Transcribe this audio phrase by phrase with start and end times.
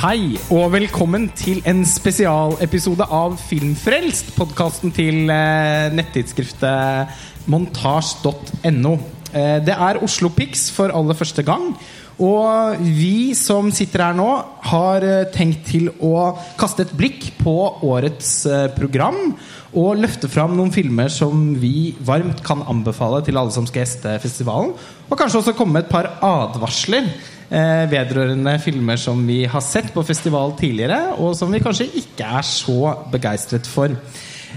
[0.00, 7.10] Hei, og velkommen til en spesialepisode av Filmfrelst, podkasten til eh, nettidsskriftet
[7.52, 8.92] montasj.no.
[9.28, 11.74] Eh, det er Oslo Pix for aller første gang.
[12.16, 14.28] Og vi som sitter her nå,
[14.70, 19.34] har eh, tenkt til å kaste et blikk på årets eh, program.
[19.76, 24.16] Og løfte fram noen filmer som vi varmt kan anbefale til alle som skal gjeste
[24.24, 24.72] festivalen.
[25.10, 27.12] Og kanskje også komme med et par advarsler
[27.50, 32.46] vedrørende filmer som vi har sett på festival tidligere, og som vi kanskje ikke er
[32.46, 33.96] så begeistret for.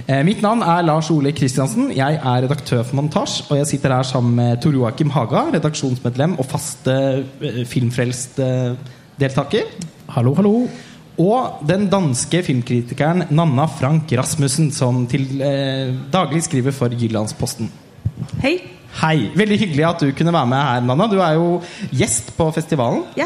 [0.07, 1.91] Eh, mitt navn er Lars Ole Kristiansen.
[1.95, 3.43] Jeg er redaktør for Montasj.
[3.49, 7.23] Og jeg sitter her sammen med Tor Joakim Haga, redaksjonsmedlem og fast eh,
[7.69, 9.63] Filmfrelst-deltaker.
[10.15, 10.67] Hallo, hallo.
[11.23, 17.71] Og den danske filmkritikeren Nanna Frank Rasmussen, som til eh, daglig skriver for Jyllandsposten.
[18.41, 18.57] Hei.
[19.01, 19.31] Hei.
[19.33, 21.07] Veldig hyggelig at du kunne være med her, Nanna.
[21.09, 21.47] Du er jo
[21.89, 23.01] gjest på festivalen.
[23.17, 23.25] Ja.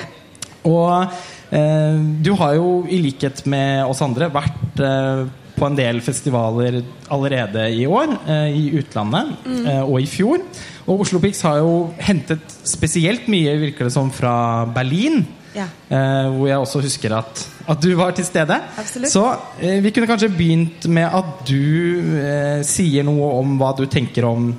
[0.68, 1.12] Og
[1.52, 5.26] eh, du har jo i likhet med oss andre vært eh,
[5.58, 6.80] på en del festivaler
[7.14, 9.34] allerede i år, eh, i utlandet,
[9.66, 10.44] eh, og i fjor.
[10.88, 15.26] Og Oslo Pix har jo hentet spesielt mye, virker det som, fra Berlin.
[15.58, 15.66] Ja.
[15.90, 18.60] Eh, hvor jeg også husker at, at du var til stede.
[18.78, 19.12] Absolutt.
[19.12, 19.26] Så
[19.60, 24.52] eh, vi kunne kanskje begynt med at du sier noe om hva du tenker om,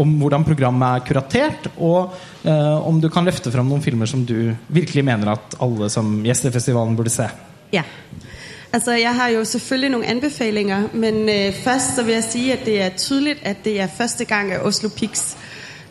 [0.00, 2.14] om hvordan programmet er kuratert, og
[2.44, 6.16] eh, om du kan løfte fram noen filmer som du virkelig mener at alle som
[6.24, 7.28] gjester festivalen burde se.
[7.72, 7.84] ja.
[8.74, 12.64] Altså, jeg har jo selvfølgelig noen anbefalinger, men eh, først så vil jeg si at
[12.66, 15.36] det er tydelig at det er første gang, at Oslo Pics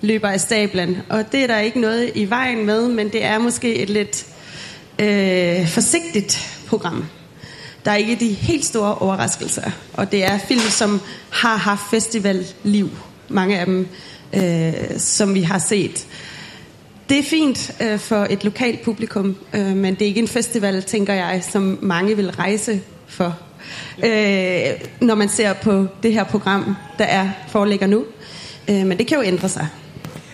[0.02, 0.98] løper av stablen.
[1.10, 4.26] Og det er der ikke noe i veien med, men det er måske et litt
[5.00, 6.26] eh, forsiktig
[6.68, 7.06] program.
[7.86, 11.00] Der er ikke de helt store overraskelser, og det er film, som
[11.32, 12.90] har haft festivalliv,
[13.34, 13.88] mange av dem,
[14.34, 16.08] øh, som vi har sett.
[17.10, 20.84] Det er fint øh, for et lokalt publikum, øh, men det er ikke en festival,
[20.84, 23.38] tenker jeg, som mange vil reise for.
[24.04, 28.04] Øh, når man ser på det her program, der er foreligger nå.
[28.70, 29.68] Øh, men det kan jo endre seg.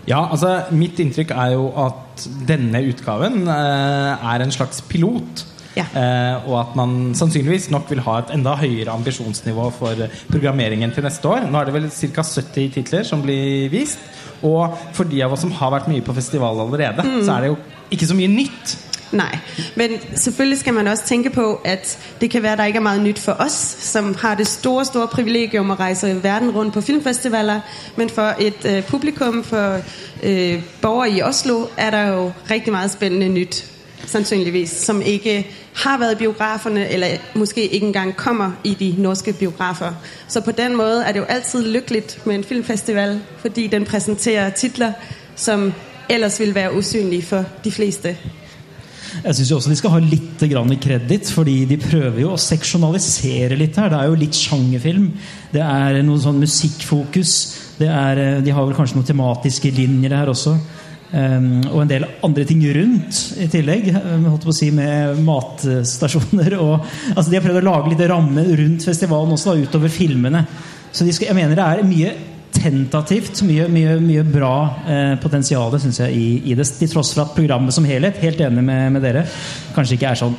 [0.08, 5.46] Ja, altså Mitt inntrykk er jo at denne utgaven eh, er en slags pilot.
[5.78, 5.86] Ja.
[5.94, 11.06] Eh, og at man sannsynligvis nok vil ha et enda høyere ambisjonsnivå for programmeringen til
[11.06, 11.46] neste år.
[11.50, 12.26] Nå er det vel ca.
[12.26, 14.02] 70 titler som blir vist.
[14.42, 17.52] Og for de av oss som har vært mye på festival allerede, så er det
[17.52, 17.58] jo
[17.92, 18.78] ikke så mye nytt.
[19.12, 19.40] Nei.
[19.76, 23.04] men selvfølgelig skal man også tenke på, at det kan være, der ikke er mye
[23.04, 27.62] nytt for oss, som har det store, store privilegium å reise verden rundt på filmfestivaler.
[27.96, 32.90] Men for et uh, publikum, for uh, borgere i Oslo, er det jo rigtig mye
[32.90, 33.64] spennende nyt,
[34.10, 39.34] sandsynligvis, som ikke har været i biograferne, eller måske ikke engang kommer i de norske
[39.34, 39.92] biografer.
[40.28, 44.50] Så på den måde er det jo altid lykkeligt med en filmfestival, fordi den præsenterer
[44.50, 44.92] titler,
[45.36, 45.74] som
[46.10, 48.18] ellers ville være usynlige for de fleste.
[49.24, 50.44] Jeg syns også de skal ha litt
[50.82, 53.90] kreditt, fordi de prøver jo å seksjonalisere litt her.
[53.90, 55.08] Det er jo litt sjangerfilm.
[55.54, 57.34] Det er noe sånn musikkfokus.
[57.80, 60.56] Det er, de har vel kanskje noen tematiske linjer her også.
[61.10, 63.88] Um, og en del andre ting rundt i tillegg.
[63.96, 66.58] um, Holdt på å si Med matstasjoner.
[66.62, 70.44] Og, altså de har prøvd å lage litt ramme rundt festivalen også, da, utover filmene.
[70.92, 72.14] Så skal, jeg mener det er mye
[72.60, 74.54] tentativt, mye, mye, mye bra
[74.90, 76.66] eh, potensial synes jeg, i, i det.
[76.80, 79.26] Til tross for at programmet som helhet, helt enig med, med dere,
[79.76, 80.36] kanskje ikke er sånn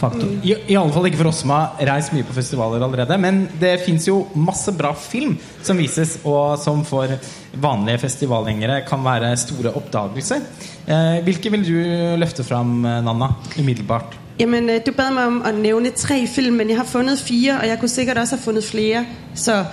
[0.00, 0.28] wow-faktor.
[0.42, 3.18] I, I alle fall ikke for oss som har reist mye på festivaler allerede.
[3.20, 7.12] Men det fins jo masse bra film som vises, og som for
[7.60, 10.42] vanlige festivalgjengere kan være store oppdagelser.
[10.86, 11.76] Eh, hvilke vil du
[12.20, 14.16] løfte fram, eh, Nanna, umiddelbart?
[14.40, 17.58] Jamen, øh, du bad meg om å nævne tre film, men jeg har funnet fire,
[17.60, 19.04] og jeg kunne sikkert også ha funnet flere.
[19.34, 19.64] Så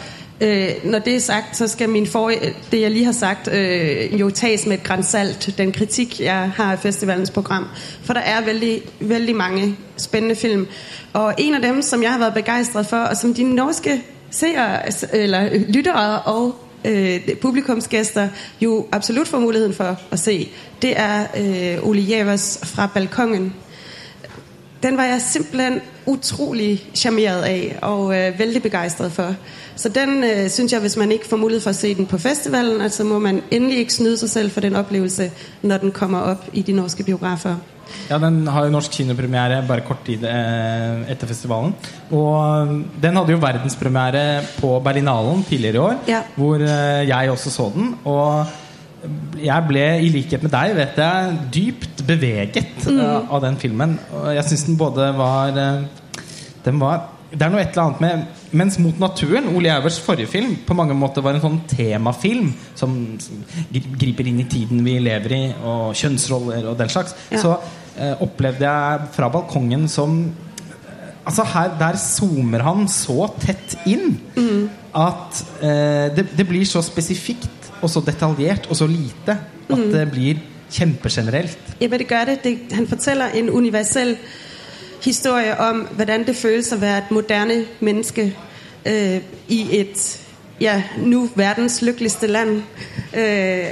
[0.42, 2.31] øh, når det er sagt, så skal min for,
[2.72, 6.72] det, jeg lige har sagt, øh, jo tages med et grænsalt, den kritik, jeg har
[6.72, 7.68] af festivalens program.
[8.03, 10.68] For der er veldig, veldig mange spændende film.
[11.14, 14.82] Og en af dem, som jeg har været begejstret for, og som de norske seere,
[15.14, 18.29] eller lyttere og øh, publikumsgæster
[18.61, 20.50] jo absolut får muligheden for at se,
[20.82, 23.53] det er øh, Ole Javers fra Balkongen,
[24.84, 27.44] den var jeg simpelthen utrolig charmeret
[27.82, 29.36] av og øh, veldig begeistret for.
[29.76, 32.18] Så den øh, synes jeg, hvis man ikke får mulighet for å se den på
[32.18, 35.30] festivalen, altså må man endelig ikke snyde seg selv for den opplevelse
[35.62, 37.56] når den kommer opp i de norske biografer.
[38.09, 41.72] Ja, Den har jo norsk kinopremiere bare kort tid eh, etter festivalen.
[42.12, 42.68] Og
[43.04, 44.24] den hadde jo verdenspremiere
[44.59, 46.22] på Berlinalen tidligere i år, Ja.
[46.36, 47.94] hvor eh, jeg også så den.
[48.06, 48.46] Og
[49.42, 53.98] jeg ble, i likhet med deg, vet jeg, dypt beveget eh, av den filmen.
[54.16, 56.24] Og jeg syns den både var uh,
[56.66, 60.30] Den var det er noe et eller annet med Mens Mot naturen, Ole Jauvers forrige
[60.32, 62.94] film, på mange måter var en sånn temafilm som
[63.68, 67.42] griper inn i tiden vi lever i, og kjønnsroller og den slags, Ja.
[67.44, 70.22] så uh, opplevde jeg fra balkongen som
[71.28, 74.14] Altså her, Der zoomer han så tett inn
[74.96, 79.38] at eh, det, det blir så spesifikt og så detaljert og så lite
[79.70, 80.40] at det blir
[80.72, 81.58] kjempegenerelt.
[81.82, 82.44] Ja, men det gør det?
[82.44, 84.18] det han forteller en universell
[85.03, 88.34] historie om, hvordan det føles å være et moderne menneske
[88.85, 90.20] øh, i et,
[90.62, 92.62] ja, nå verdens lykkeligste land,
[93.14, 93.66] øh,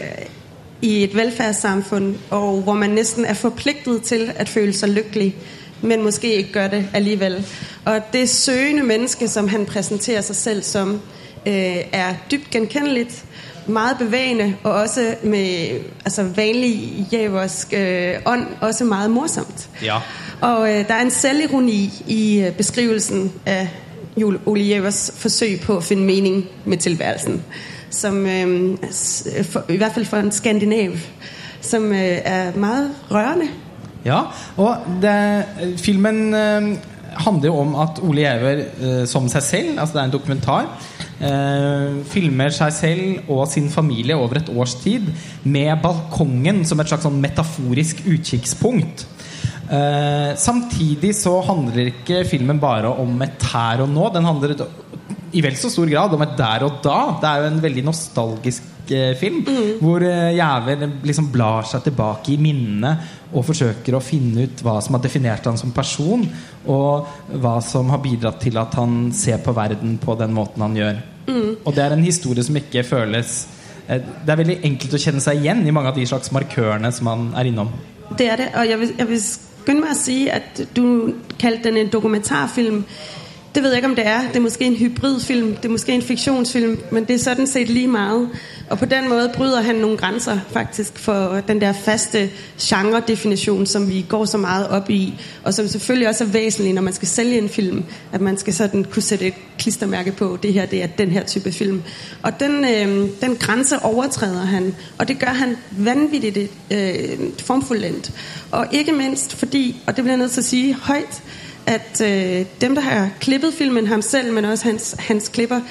[0.82, 5.36] i et velferdssamfunn og hvor man nesten er forpliktet til at føle seg lykkelig,
[5.82, 7.46] men måske ikke gør det alligevel.
[7.86, 11.02] Og det søgende menneske, som han præsenterer sig selv som,
[11.48, 13.26] øh, er dybt genkendeligt,
[13.68, 15.68] meget bevægende, og også med
[16.06, 19.70] altså, vanlig jæversk øh, ånd, også meget morsomt.
[19.84, 19.98] Ja.
[20.42, 23.70] Og øh, der er en selvironi i øh, beskrivelsen af
[24.18, 27.44] Jule Ole Jævers forsøg på at finde mening med tilværelsen,
[27.90, 28.78] som øh,
[29.44, 30.92] for, i hvert fald for en skandinav,
[31.62, 33.46] som øh, er meget rørende.
[34.06, 34.22] Ja,
[34.58, 35.46] og det,
[35.78, 36.78] filmen øh,
[37.18, 40.82] handler jo om at Ole Gjæver øh, som seg selv, altså det er en dokumentar,
[41.24, 45.08] eh, filmer seg selv og sin familie over et års tid
[45.44, 49.08] med balkongen som et slags sånn metaforisk utkikkspunkt.
[49.66, 54.10] Eh, samtidig så handler ikke filmen bare om et her og nå.
[54.14, 54.56] Den handler
[55.36, 57.00] i vel så stor grad om et der og da.
[57.22, 59.14] Det er jo en veldig nostalgisk eh,
[59.46, 59.80] Mm.
[59.80, 62.92] Hvor eh, Jæver liksom blar seg tilbake i minnene
[63.34, 66.24] og forsøker å finne ut hva som har definert han som person,
[66.68, 67.08] og
[67.42, 71.02] hva som har bidratt til at han ser på verden på den måten han gjør.
[71.66, 73.48] Og det er en historie som ikke føles
[73.88, 76.92] eh, Det er veldig enkelt å kjenne seg igjen i mange av de slags markørene
[76.94, 77.74] som han er innom.
[78.18, 80.86] Det er det, og jeg vil, jeg vil skynde meg at si at du
[81.42, 82.84] kalte den en dokumentarfilm.
[83.56, 84.28] Det ved jeg ikke, om det er.
[84.28, 87.70] Det er måske en hybridfilm, det er måske en fiktionsfilm, men det er sådan set
[87.70, 88.30] lige meget.
[88.70, 92.30] Og på den måten bryder han nogle grænser faktisk for den der faste
[92.62, 95.14] genre-definition, som vi går så meget op i,
[95.44, 98.54] og som selvfølgelig også er væsentlig, når man skal sælge en film, at man skal
[98.54, 101.84] sådan kunne sætte et klistermærke på, det her det er den her type film.
[102.22, 108.12] Og den, øh, den grænse overtræder han, og det gør han vanvittigt øh, formfuldendt.
[108.52, 111.24] Og ikke mindst fordi, og det bliver jeg nødt til at sige højt,
[111.66, 115.62] at øh, dem, der har klippet filmen, ham selv, men også hans, hans klipper,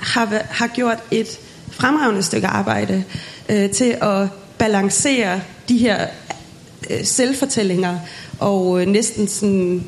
[0.00, 1.38] har, har gjort et
[1.70, 3.04] fremragende stykke arbejde
[3.48, 6.06] øh, til at balancere de her
[6.90, 7.98] øh, selvfortællinger
[8.38, 9.84] og øh, næsten sådan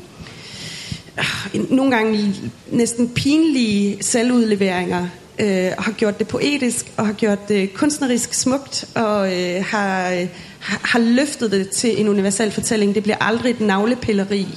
[1.17, 2.35] øh, nogle gange
[2.71, 5.07] næsten pinlige selvudleveringer
[5.39, 10.27] øh, har gjort det poetisk og har gjort det kunstnerisk smukt og øh, har, øh,
[10.59, 12.95] har, har løftet det til en universel fortælling.
[12.95, 14.47] Det bliver aldrig et navlepilleri,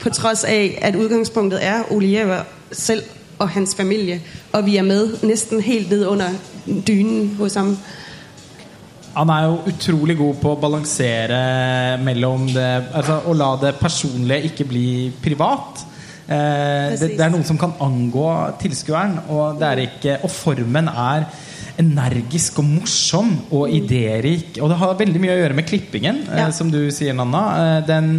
[0.00, 2.42] på tross af, at udgangspunktet er Oliver
[2.72, 3.02] selv
[3.38, 4.20] og hans familie,
[4.52, 6.28] og vi er med næsten helt ned under
[6.86, 7.76] dynen hos ham.
[9.16, 11.38] Han er jo utrolig god på å balansere
[11.98, 14.90] mellom det Altså å la det personlige ikke bli
[15.22, 15.82] privat.
[16.30, 18.28] Eh, det, det er noe som kan angå
[18.62, 21.26] tilskueren, og, det er ikke, og formen er
[21.80, 24.60] energisk og morsom og idérik.
[24.60, 27.42] Og det har veldig mye å gjøre med klippingen, eh, som du sier, Nanna.
[27.58, 28.12] Eh, den,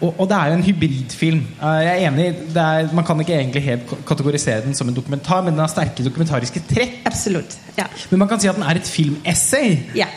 [0.00, 1.42] og, og det er jo en hybridfilm.
[1.60, 4.96] Eh, Jeg er enig, det er, Man kan ikke egentlig helt kategorisere den som en
[4.96, 7.00] dokumentar, men den har sterke dokumentariske trekk.
[7.10, 7.86] Absolutt, ja.
[8.10, 9.76] Men man kan si at den er et filmessay.
[9.98, 10.08] Ja.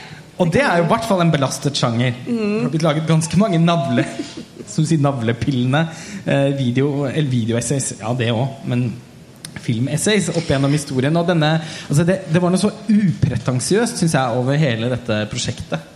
[0.42, 2.16] Og det er jo i hvert fall en belastet sjanger.
[2.25, 4.02] Det har blitt laget ganske mange navle
[4.66, 5.84] Som du sier navlepillende
[6.25, 7.94] eh, video, eller videoessays.
[8.00, 8.88] Ja, det òg, men
[9.63, 11.16] filmessays opp gjennom historien.
[11.20, 11.52] Og denne,
[11.90, 15.93] altså det, det var noe så upretensiøst, syns jeg, over hele dette prosjektet.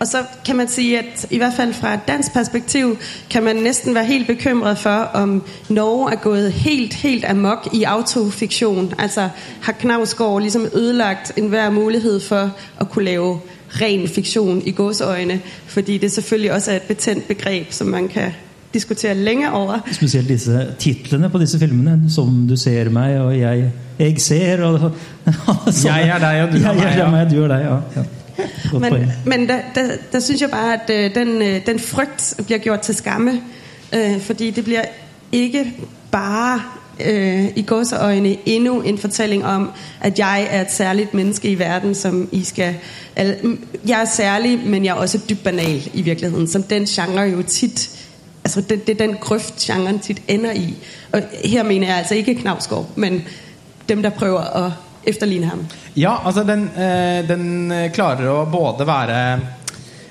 [0.00, 2.98] Og så kan man sige, at i hvert fald fra et dansk perspektiv,
[3.30, 7.82] kan man næsten være helt bekymret for, om Norge er gået helt, helt amok i
[7.82, 8.94] autofiktion.
[8.98, 9.28] Altså
[9.62, 13.40] har Knavsgaard ligesom ødelagt enhver mulighed for at kunne lave
[13.70, 18.32] ren fiktion i gåseøjne, fordi det selvfølgelig også er et betændt begreb, som man kan
[18.74, 19.78] diskutere lenge over.
[19.92, 22.02] Spesielt disse titlene på disse filmene.
[22.08, 24.62] 'Som du ser meg', og 'Jeg, jeg ser'.
[24.62, 24.74] Og,
[25.46, 28.02] og Jeg er deg, og du er jeg, meg, ja.
[28.72, 29.82] Men, men der, der,
[30.12, 33.42] der synes jeg bare, at øh, den, øh, den frygt bliver gjort til skamme.
[33.94, 34.82] Øh, fordi det bliver
[35.32, 35.72] ikke
[36.10, 36.62] bare
[37.06, 39.70] øh, i gåseøjne endnu en fortælling om,
[40.00, 42.74] at jeg er et særligt menneske i verden, som I skal...
[43.16, 47.20] Al, jeg er særlig, men jeg er også dybt banal i virkeligheden, som den genre
[47.20, 47.90] jo tit...
[48.44, 50.74] Altså det, det er den grøft, genren tit ender i.
[51.12, 53.22] Og her mener jeg altså ikke Knavsgaard, men
[53.88, 54.72] dem, der prøver at
[55.04, 55.64] efterligne ham.
[55.94, 59.22] Ja, altså den, eh, den klarer å både være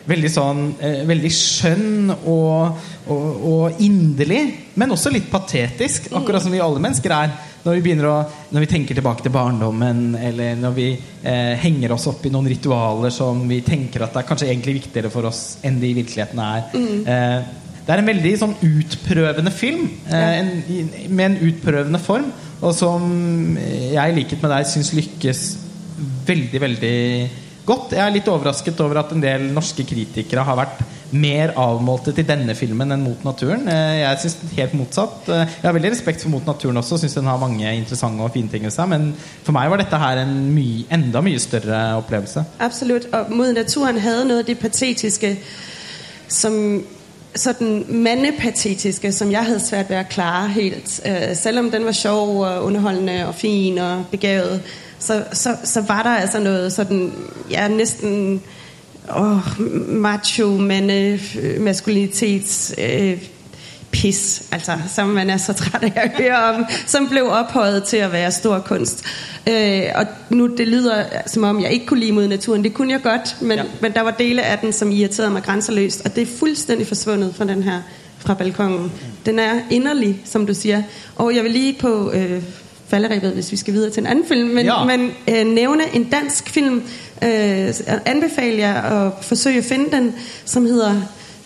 [0.10, 2.80] veldig sånn eh, Veldig skjønn og,
[3.10, 4.42] og, og inderlig,
[4.80, 6.10] men også litt patetisk.
[6.18, 7.38] Akkurat som vi alle mennesker er.
[7.60, 8.16] Når vi, å,
[8.56, 12.48] når vi tenker tilbake til barndommen, eller når vi eh, henger oss opp i noen
[12.48, 15.98] ritualer som vi tenker at det er kanskje egentlig viktigere for oss enn det i
[15.98, 16.70] virkeligheten er.
[16.80, 17.50] Eh,
[17.84, 20.52] det er en veldig sånn utprøvende film, eh, en,
[21.10, 22.30] med en utprøvende form,
[22.62, 23.04] og som
[23.58, 25.44] jeg i likhet med deg syns lykkes
[26.28, 26.98] veldig, veldig
[27.68, 27.94] godt.
[27.96, 32.26] Jeg er litt overrasket over at en del norske kritikere har vært mer avmålte til
[32.28, 33.64] denne filmen enn Mot naturen.
[33.70, 35.30] Eh, Jeg syns helt motsatt.
[35.30, 38.34] Eh, Jeg har veldig respekt for Mot naturen også, syns den har mange interessante og
[38.34, 38.90] fine ting ved seg.
[38.90, 39.14] Men
[39.44, 42.46] for meg var dette her en mye, enda mye større opplevelse.
[42.60, 43.10] Absolutt.
[43.14, 45.38] Og Mot naturen hadde noe av det patetiske,
[46.30, 46.84] som
[47.36, 51.02] sådan mandepatetiske, som jeg havde svært ved at klare helt.
[51.06, 54.62] Øh, selvom den var sjov og underholdende og fin og begavet,
[55.00, 57.14] så, så, så var der altså noget sådan,
[57.52, 58.42] ja, næsten
[59.18, 61.20] åh, macho mande
[61.60, 63.24] maskulinitets øh,
[63.92, 67.98] pis, altså, som man er så træt af at høre om, som blev ophøjet til
[67.98, 69.04] at være stor kunst.
[69.50, 72.64] Øh, og nu det lyder som om, jeg ikke kunne lide mod naturen.
[72.64, 73.64] Det kunne jeg godt, men, Ja.
[73.82, 76.02] men der var dele af den, som irriterede mig grænseløst.
[76.06, 77.82] Og det er fuldstændig forsvundet fra den her
[78.20, 78.92] fra balkongen.
[79.26, 80.84] Den er inderlig, som du siger.
[81.16, 82.44] Og jeg vil lige på øh,
[82.88, 84.84] falderæbet, hvis vi skal videre til en anden film, men, Ja.
[84.86, 86.84] men øh, nævne en dansk film,
[87.24, 87.74] øh,
[88.06, 90.16] anbefale jeg at forsøge at finde den,
[90.46, 91.02] som hedder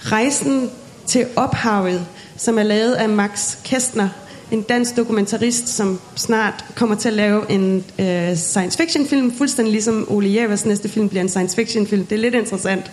[0.06, 0.70] Rejsen
[1.08, 2.06] til ophavet,
[2.38, 4.10] som er lavet av Max Kestner,
[4.52, 9.84] en dansk dokumentarist, som snart kommer til å lave en øh, science fiction film, fullstendig
[9.84, 12.06] som Ole Jævers neste film blir en science fiction film.
[12.06, 12.92] Det er litt interessant.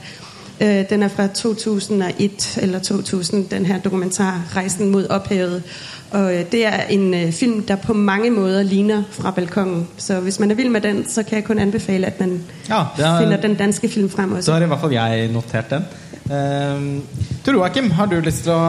[0.61, 5.63] Øh, den er fra 2001 eller 2000, den her dokumentar 'Reisen mod opphevet
[6.11, 9.89] Og øh, det er en øh, film, der på mange måter ligner fra balkongen.
[9.97, 12.81] Så hvis man er vild med den, så kan jeg kun anbefale, at man Ja,
[12.99, 14.43] er- finner den danske film frem også.
[14.47, 15.83] Så har i hvert fall jeg notert den.
[16.31, 17.03] Um,
[17.43, 18.61] Tor Joakim, har du lyst til å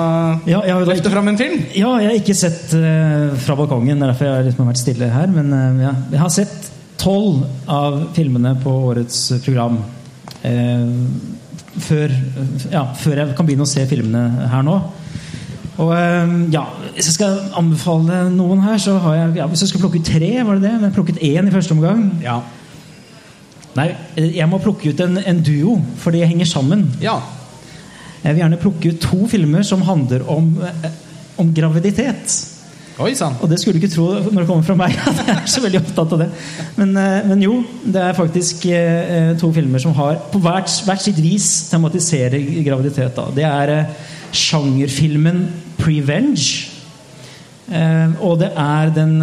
[0.50, 1.60] Ja, jeg har løfte ikke- fram en film?
[1.78, 4.00] Ja, jeg har ikke sett uh, fra balkongen.
[4.00, 5.28] Det er derfor jeg har liksom vært stille her.
[5.28, 5.92] Men uh, ja.
[6.12, 9.78] jeg har sett tolv av filmene på årets program.
[10.42, 10.90] Uh,
[11.80, 12.12] før,
[12.72, 14.80] ja, før jeg kan begynne å se filmene her nå.
[15.82, 19.70] Og eh, ja, Hvis jeg skal anbefale noen her, så har jeg ja, Hvis jeg
[19.72, 20.74] skal plukke ut tre, var det det?
[20.76, 22.02] Men jeg plukket én i første omgang.
[22.22, 22.42] Ja.
[23.80, 23.88] Nei,
[24.20, 26.90] jeg må plukke ut en, en duo, for de henger sammen.
[27.02, 27.20] ja.
[28.22, 30.90] Jeg vil gjerne plukke ut to filmer som handler om, eh,
[31.42, 32.38] om graviditet.
[33.02, 33.16] Oi.
[33.42, 34.98] Og det skulle du ikke tro når det kommer fra meg.
[35.10, 36.30] at jeg er så veldig opptatt av det.
[36.78, 41.02] Men, eh, men jo, det er faktisk eh, to filmer som har på hvert, hvert
[41.02, 43.16] sitt vis tematiserer graviditet.
[43.18, 43.30] Da.
[43.36, 43.88] Det er
[44.32, 45.48] sjangerfilmen
[45.82, 46.68] 'Prevenge'.
[48.22, 49.14] Og det er den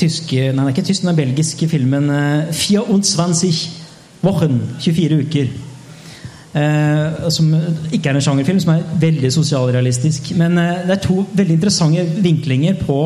[0.00, 3.80] tyske Nei, den er ikke tysk, den er belgiske filmen eh, 24
[4.22, 4.60] Wochen.
[4.80, 5.52] 24 uker.
[6.50, 7.52] Eh, som
[7.94, 10.32] ikke er en sjangerfilm, som er veldig sosialrealistisk.
[10.38, 12.96] Men eh, det er to veldig interessante vinklinger på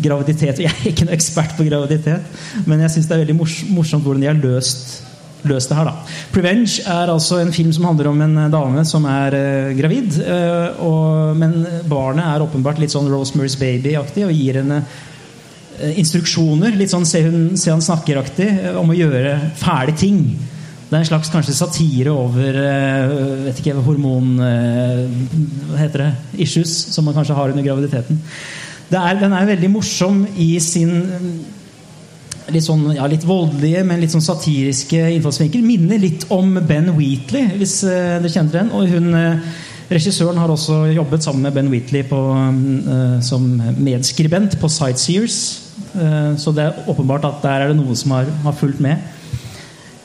[0.00, 0.62] graviditet.
[0.64, 4.06] Jeg er ikke noen ekspert på graviditet, men jeg syns det er veldig mors morsomt
[4.06, 5.02] hvordan de har løst,
[5.48, 5.90] løst det her.
[5.90, 6.16] da.
[6.32, 10.16] 'Prevenge' er altså en film som handler om en eh, dame som er eh, gravid.
[10.24, 14.82] eh, og, men barnet er åpenbart litt sånn Rosemary's Baby-aktig og gir henne
[15.80, 18.48] eh, instruksjoner, litt sånn se, hun, se han snakker-aktig,
[18.80, 20.24] om å gjøre fæle ting.
[20.90, 23.12] Det er en slags kanskje satire over eh,
[23.44, 24.32] vet ikke, hormon...
[24.42, 25.04] eh,
[25.70, 26.08] hva heter det?
[26.42, 28.18] Issues, som man kanskje har under graviditeten.
[28.90, 31.28] Er, den er veldig morsom i sin mm,
[32.50, 35.62] litt sånn, ja, litt voldelige, men litt sånn satiriske innfallsvinkel.
[35.62, 38.74] Minner litt om Ben Wheatley, hvis eh, dere kjenner den.
[38.74, 39.62] Og hun, eh,
[39.94, 43.46] regissøren har også jobbet sammen med Ben Wheatley på, eh, som
[43.78, 45.38] medskribent på Sightseers.
[45.94, 48.98] Eh, så det er åpenbart at der er det noen som har, har fulgt med.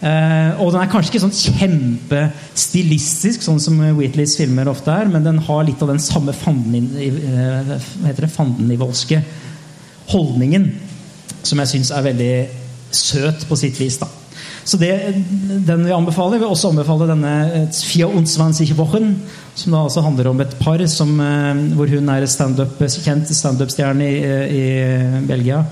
[0.05, 5.25] Eh, og den er kanskje ikke sånn kjempestilistisk, sånn som Wheatleys filmer ofte er, men
[5.25, 9.23] den har litt av den samme eh, fandenivoldske
[10.11, 10.67] holdningen
[11.45, 12.35] som jeg syns er veldig
[12.93, 13.97] søt på sitt vis.
[14.01, 14.07] da.
[14.65, 14.91] Så det,
[15.65, 15.95] den vi anbefaler.
[15.97, 16.39] anbefale.
[16.41, 17.33] Vil også anbefale denne
[17.73, 19.01] Fia 24
[19.55, 24.15] som da altså handler om et par som, eh, hvor hun er standup-stjerne i,
[24.61, 24.65] i
[25.25, 25.63] Belgia.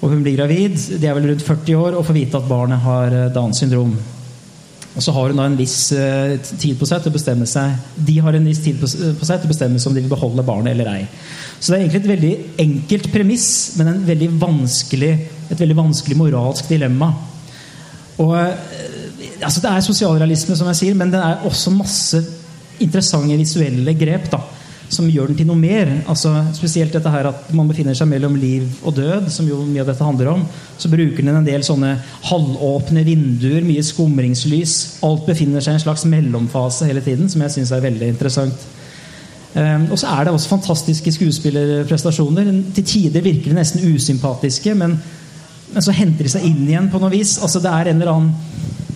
[0.00, 0.78] Og hun blir gravid.
[1.00, 3.92] De er vel rundt 40 år og får vite at barnet har eh, Downs syndrom.
[4.90, 7.76] Og så har hun da en viss eh, tid på seg til å bestemme seg
[7.94, 10.10] De har en viss tid på, på seg til å bestemme seg om de vil
[10.10, 11.04] beholde barnet eller ei.
[11.60, 12.32] Så det er egentlig et veldig
[12.64, 14.30] enkelt premiss, men en veldig
[15.50, 17.10] et veldig vanskelig moralsk dilemma.
[18.22, 22.22] Og eh, altså Det er sosialrealisme, som jeg sier, men det er også masse
[22.80, 24.30] interessante visuelle grep.
[24.32, 24.40] da
[24.90, 25.90] som gjør den til noe mer.
[26.10, 29.84] Altså, spesielt dette her at man befinner seg mellom liv og død, som jo mye
[29.84, 30.42] av dette handler om.
[30.80, 31.94] Så bruker den en del sånne
[32.26, 34.76] halvåpne vinduer, mye skumringslys.
[35.06, 38.68] Alt befinner seg i en slags mellomfase hele tiden, som jeg syns er veldig interessant.
[39.50, 42.50] Um, og så er det også fantastiske skuespillerprestasjoner.
[42.74, 44.94] Til tider virker de nesten usympatiske, men,
[45.72, 47.38] men, så henter de seg inn igjen på noe vis.
[47.42, 48.34] Altså, det er eller annen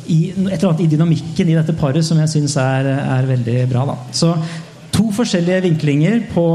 [0.04, 3.86] et eller annet i dynamikken i dette paret som jeg syns er, er, veldig bra.
[3.88, 3.94] Da.
[4.12, 4.34] Så
[4.94, 6.46] to forskjellige vinklinger på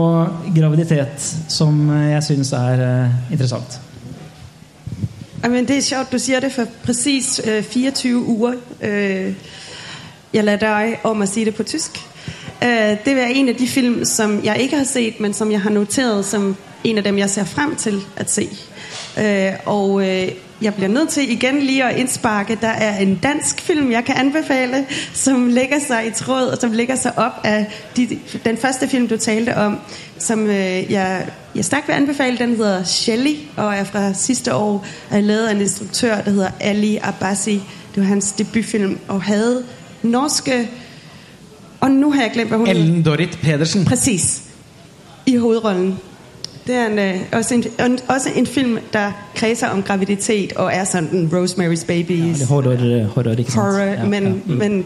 [0.56, 3.80] graviditet som jeg syns er uh, interessant.
[5.44, 8.62] Men det er sjovt, du sier det for presis uh, 24 uker.
[8.84, 9.36] Uh,
[10.34, 11.98] jeg lar deg om å si det på tysk.
[12.62, 15.62] Øh, det er en av de film som jeg ikke har sett, men som jeg
[15.62, 18.46] har notert som en av dem jeg ser frem til å se.
[19.66, 20.04] Og
[20.62, 24.16] jeg blir nødt til igen lige at indsparke, der er en dansk film, jeg kan
[24.18, 27.66] anbefale, som ligger sig i tråd, og som ligger sig op af
[27.98, 29.80] de, den første film, du talte om,
[30.18, 32.38] som øh, jeg, jeg stærkt vil anbefale.
[32.38, 36.50] Den hedder Shelley, og er fra sidste år, er lavet af en instruktør, der hedder
[36.60, 37.62] Ali Abbasi.
[37.96, 39.64] Det var hans debutfilm, og havde
[40.04, 40.70] norske...
[41.80, 43.86] Og nu har jeg glemt, hvad hun Ellen Dorrit Pedersen.
[43.86, 44.42] Præcis.
[45.26, 46.00] I hovedrollen.
[46.70, 47.54] Det er en, øh, også,
[47.86, 52.44] en, også en film der kredser om graviditet og er sånn Rosemary's Babies.
[52.44, 52.84] Ja, horror,
[53.16, 53.64] horror, ikke sant?
[53.64, 54.34] horror ja, men, ja.
[54.46, 54.60] Mm.
[54.60, 54.84] men,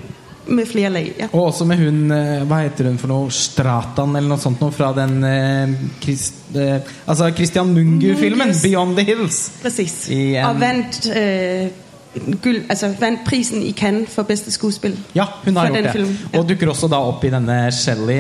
[0.48, 1.12] med flere lag.
[1.20, 1.28] Ja.
[1.32, 3.32] Og også med hun øh, Hva heter hun for noe?
[3.32, 9.06] Stratan eller noe sånt noe fra den eh, Christ, eh, Altså Christian Mungu-filmen 'Beyond the
[9.12, 9.42] Hills'.
[9.62, 9.96] Precis.
[10.44, 11.68] Og vant eh,
[12.14, 14.94] Gull, altså vant prisen i Cannes for beste skuespill.
[15.18, 15.94] Ja, hun har gjort det.
[15.96, 16.18] Filmen.
[16.38, 18.20] Og dukker også da opp i denne Shelly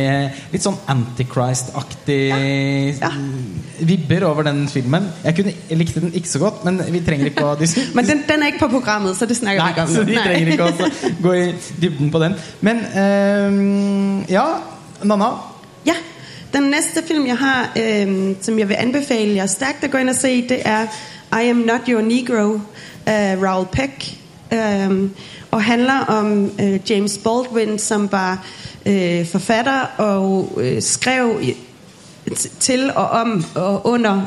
[0.50, 2.40] Litt sånn Antichrist-aktig ja.
[3.04, 3.12] ja.
[3.86, 5.06] vibber over den filmen.
[5.22, 7.54] Jeg, kunne, jeg, likte den ikke så godt, men vi trenger ikke å
[7.98, 9.94] Men den, den, er ikke på programmet, så det snakker vi ikke om.
[9.94, 10.92] Så vi trenger ikke å
[11.28, 11.46] gå i
[11.86, 12.38] dybden på den.
[12.66, 14.48] Men øh, ja,
[15.06, 15.32] Nanna?
[15.86, 16.00] Ja.
[16.54, 20.14] Den neste film jeg har, øh, som jeg vil anbefale jeg sterkt å gå inn
[20.14, 20.90] og se, det er
[21.34, 22.62] I Am Not Your Negro
[23.06, 24.16] af Raoul Peck,
[24.52, 25.12] um,
[25.52, 28.46] og handler om uh, James Baldwin, som var
[28.86, 31.40] uh, forfatter og skrev
[32.60, 34.22] til og om og under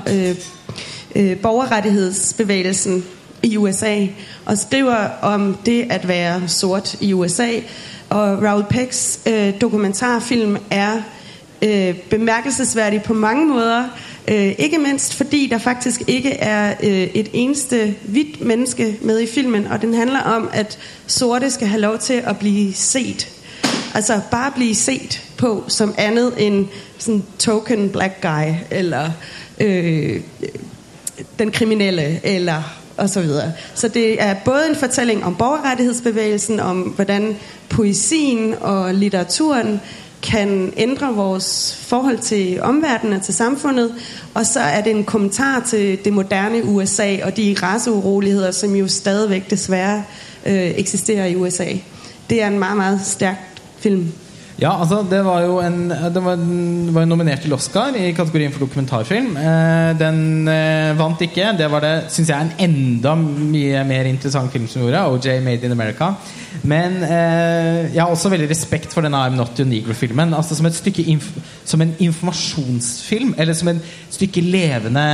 [1.42, 3.04] borgerrettighedsbevægelsen
[3.42, 4.06] i USA,
[4.44, 7.50] og skriver om det at være sort i USA.
[8.08, 9.20] Og Raoul Pecks
[9.60, 11.00] dokumentarfilm er
[11.66, 13.84] øh, bemærkelsesværdig på mange måter.
[14.28, 19.26] Øh, ikke mindst fordi der faktisk ikke er øh, et eneste hvidt menneske med i
[19.26, 23.28] filmen, og den handler om at sorte skal have lov til at bli set.
[23.94, 26.66] Altså bare bli set på som andet end
[26.98, 29.10] sådan token black guy, eller
[29.60, 30.20] øh,
[31.38, 32.62] den kriminelle, eller
[32.96, 33.42] og så.
[33.74, 37.36] Så det er både en fortelling om borgerrettighedsbevægelsen, om hvordan
[37.68, 39.80] poesien og litteraturen
[40.26, 43.94] kan ændre vores forhold til omverdenen og til samfundet,
[44.34, 48.88] og så er det en kommentar til det moderne USA og de raceuroligheder, som jo
[48.88, 50.04] stadigvæk desværre
[50.46, 51.68] øh, eksisterer i USA.
[52.30, 53.36] Det er en meget, meget stærk
[53.78, 54.12] film.
[54.56, 56.40] Ja, altså det var jo en, det var,
[56.96, 59.34] var nominert til Oscar i kategorien for dokumentarfilm.
[59.36, 61.50] Eh, den eh, vant ikke.
[61.58, 65.04] Det var det, syns jeg, en enda mye mer interessant film som gjorde.
[65.12, 66.14] OJ Made in America.
[66.64, 70.32] Men eh, jeg har også veldig respekt for denne I'm Not Your Negro-filmen.
[70.32, 71.04] Altså Som et stykke
[71.64, 75.06] Som en informasjonsfilm, eller som en stykke levende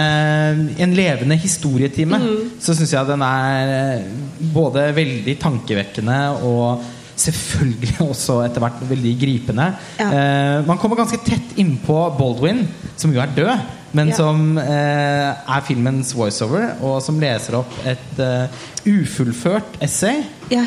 [0.78, 2.58] En levende historietime, mm.
[2.62, 4.10] så syns jeg den er eh,
[4.54, 9.68] både veldig tankevekkende og selvfølgelig også etter hvert veldig gripende.
[10.00, 10.08] Ja.
[10.08, 12.64] Eh, man kommer ganske tett innpå Baldwin,
[12.96, 14.16] som jo er død, men ja.
[14.16, 20.24] som eh, er filmens voiceover, og som leser opp et uh, ufullført essay.
[20.52, 20.64] Ja.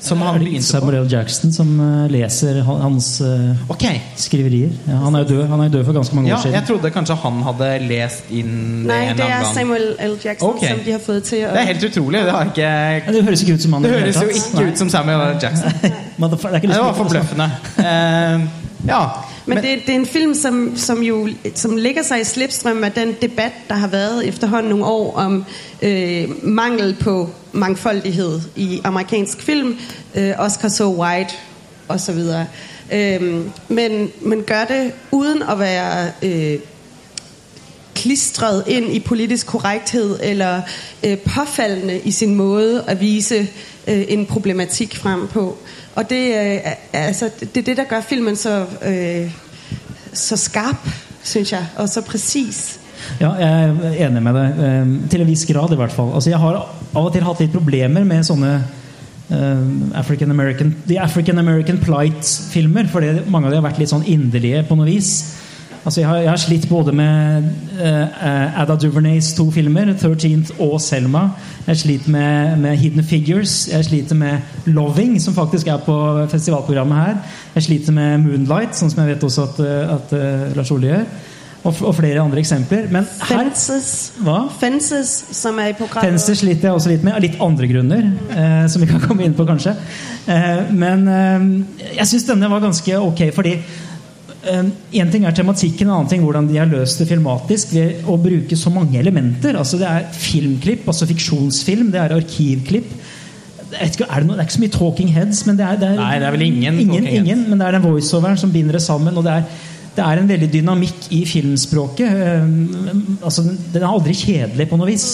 [0.00, 1.08] Som han begynte Samuel L.
[1.12, 4.00] Jackson som uh, leser hans uh, okay.
[4.16, 4.72] skriverier.
[4.88, 6.56] Ja, han er jo død, han er død for ganske mange ja, år siden.
[6.56, 8.54] Jeg trodde kanskje han hadde lest inn
[8.88, 10.16] Nei, det er Samuel L.
[10.24, 10.72] Jackson okay.
[10.72, 12.24] som de har fått til å Det er helt utrolig.
[12.26, 14.68] Det, ikke, ja, det høres ikke ut som han Det høres jo ikke Nei.
[14.70, 15.36] ut som Samuel L.
[15.42, 15.76] Jackson.
[15.84, 17.50] det, det var forbløffende.
[17.76, 18.48] Uh,
[18.88, 19.02] ja
[19.46, 22.84] men, Men det, det er en film som, som jo som ligger seg i slipstrømmen
[22.84, 25.44] av den debatt der har vært efterhånden noen år om
[25.82, 29.78] øh, mangel på mangfoldighet i amerikansk film.
[30.14, 31.34] Øh, Oscar So White
[31.88, 32.18] osv.
[32.92, 36.60] Øh, men, men gør det uten å være øh,
[37.94, 40.62] klistret inn i politisk korrekthet eller
[41.04, 43.46] øh, påfallende i sin måte å vise
[43.86, 45.56] øh, en problematikk frem på.
[45.94, 49.30] Og det, øh, altså, det er det, der gør filmen så, øh,
[50.12, 50.88] så skarp,
[51.22, 52.80] synes jeg, og så presis.
[53.20, 54.60] Ja, jeg er enig med deg.
[54.66, 56.12] Ehm, til en viss grad, i hvert fall.
[56.14, 56.58] Altså, jeg har
[56.94, 58.50] av og til hatt litt problemer med sånne
[59.30, 62.88] uh, African American, The African American Plight-filmer.
[62.92, 65.12] Fordi mange av dem har vært litt sånn inderlige på noe vis.
[65.84, 67.44] Altså, jeg, har, jeg har slitt både med
[67.80, 71.28] uh, Ada Duvernays to filmer, 13th og Selma.
[71.66, 73.68] Jeg sliter med, med, Hidden Figures.
[73.72, 77.16] Jeg sliter med Loving, som faktisk er på festivalprogrammet her.
[77.54, 79.60] Jeg sliter med Moonlight, sånn som jeg vet også at,
[79.96, 81.04] at uh, Lars Ole gjør.
[81.62, 82.86] Og, og, flere andre eksempler.
[82.88, 84.46] Men her, Fences, hva?
[84.60, 86.08] Fences, som er i programmet.
[86.08, 88.06] Fences sliter jeg også litt med, av litt andre grunner.
[88.32, 89.74] Eh, som vi kan komme inn på, kanskje.
[90.24, 91.44] Eh, men eh,
[91.98, 93.58] jeg syns denne var ganske ok, fordi
[94.40, 98.06] Én eh, ting er tematikken, en annen ting hvordan de har løst det filmatisk ved
[98.08, 99.58] å bruke så mange elementer.
[99.60, 102.94] Altså Det er filmklipp, altså fiksjonsfilm, det er arkivklipp.
[103.70, 105.90] Ikke, er det, noe, det, er ikke så mye talking heads, men det er, det
[105.92, 108.80] er, Nei, det er vel ingen, ingen, ingen Men det er den voiceoveren som binder
[108.80, 109.16] det sammen.
[109.16, 112.20] og det er det er en veldig dynamikk i filmspråket.
[112.24, 115.06] Eh, altså, den er aldri kjedelig på noe vis.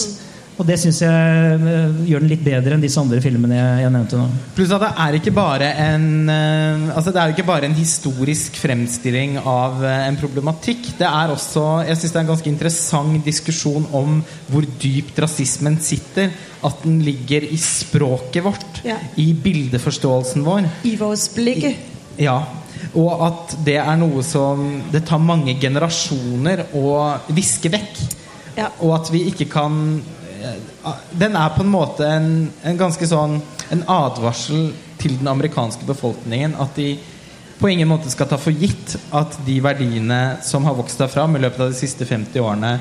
[0.57, 3.93] Og det syns jeg eh, gjør den litt bedre enn disse andre filmene jeg, jeg
[3.93, 4.25] nevnte nå.
[4.57, 8.57] Pluss at det er ikke bare en eh, Altså det er ikke bare en historisk
[8.57, 10.93] fremstilling av en problematikk.
[10.97, 15.77] Det er også Jeg syns det er en ganske interessant diskusjon om hvor dypt rasismen
[15.83, 16.33] sitter.
[16.65, 18.81] At den ligger i språket vårt.
[18.87, 18.97] Ja.
[19.21, 20.65] I bildeforståelsen vår.
[20.89, 21.69] I vores blikk.
[22.17, 22.39] Ja,
[22.97, 26.87] og at det er noe som det tar mange generasjoner å
[27.29, 28.01] viske vekk.
[28.57, 28.71] Ja.
[28.81, 29.99] Og at vi ikke kan
[31.11, 32.31] Den er på en måte en,
[32.63, 33.39] en ganske sånn
[33.73, 36.53] En advarsel til den amerikanske befolkningen.
[36.61, 36.93] At de
[37.59, 41.35] på ingen måte skal ta for gitt at de verdiene som har vokst der fram
[41.35, 42.71] i løpet av de siste 50 årene,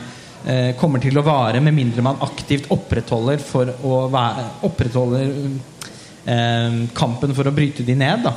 [0.45, 5.33] eh, kommer til å vare, med mindre man aktivt opprettholder for å være, opprettholder
[6.27, 8.29] eh, kampen for å bryte de ned.
[8.29, 8.35] da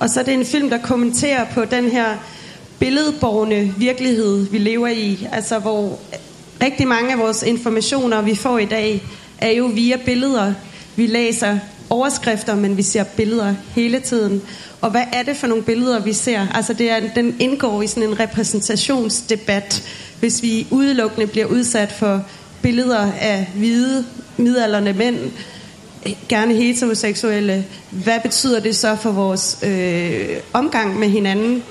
[0.00, 2.18] Og så er det en film, der kommenterer på den her
[2.80, 5.28] billedbårne virkelighet vi lever i.
[5.30, 5.98] Altså hvor
[6.62, 9.02] rigtig mange af vores informationer, vi får i dag,
[9.38, 10.54] er jo via billeder.
[10.96, 11.58] Vi læser
[11.90, 14.42] overskrifter, men vi ser billeder hele tiden.
[14.80, 16.46] Og hvad er det for nogle billeder, vi ser?
[16.54, 19.82] Altså det er, den indgår i sådan en repræsentationsdebat,
[20.20, 22.22] hvis vi udelukkende bliver udsat for
[22.62, 24.04] billeder af hvide,
[24.36, 25.18] midalderne mænd,
[26.28, 31.62] gerne heteroseksuelle, hvad betyder det så for vores øh, omgang med hinanden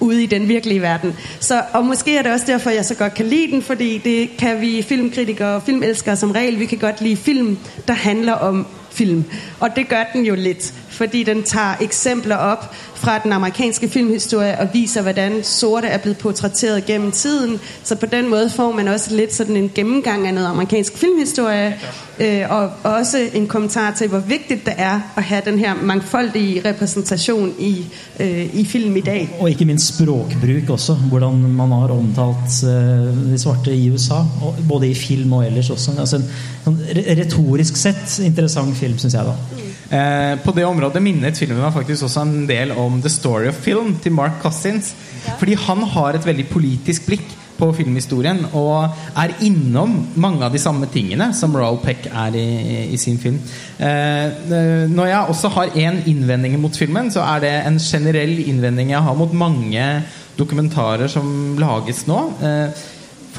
[0.00, 1.14] ude i den virkelige verden?
[1.40, 4.36] Så, og måske er det også derfor, jeg så godt kan lide den, fordi det
[4.38, 7.58] kan vi filmkritikere og filmelskere som regel, vi kan godt lide film,
[7.88, 9.24] der handler om film.
[9.60, 14.58] Og det gør den jo lidt, fordi den tar eksempler op fra den amerikanske filmhistorie
[14.58, 17.60] og viser, hvordan sorte er blevet portrætteret gennem tiden.
[17.82, 21.74] Så på den måde får man også lidt sådan en gennemgang af noget amerikansk filmhistorie,
[22.20, 26.68] øh, og også en kommentar til, hvor vigtigt det er at have den her mangfoldige
[26.68, 27.84] repræsentation i,
[28.20, 29.36] øh, i film i dag.
[29.40, 30.94] Og ikke minst språkbruk også.
[30.94, 34.14] Hvordan man har omtalt uh, de svarte i USA.
[34.14, 35.90] Og både i film og ellers også.
[35.98, 36.24] Altså en,
[36.66, 39.24] en retorisk sett interessant film, syns jeg.
[39.24, 39.69] da.
[39.90, 43.58] Eh, på det området minnet filmen meg faktisk også en del om The Story of
[43.64, 44.92] Film til Mark Cossins.
[45.40, 50.60] Fordi han har et veldig politisk blikk på filmhistorien og er innom mange av de
[50.62, 52.46] samme tingene som Roald Peck er i,
[52.94, 53.36] i sin film.
[53.76, 58.94] Eh, når jeg også har én innvending mot filmen, så er det en generell innvending
[58.94, 59.90] jeg har mot mange
[60.38, 62.22] dokumentarer som lages nå.
[62.40, 62.86] Eh,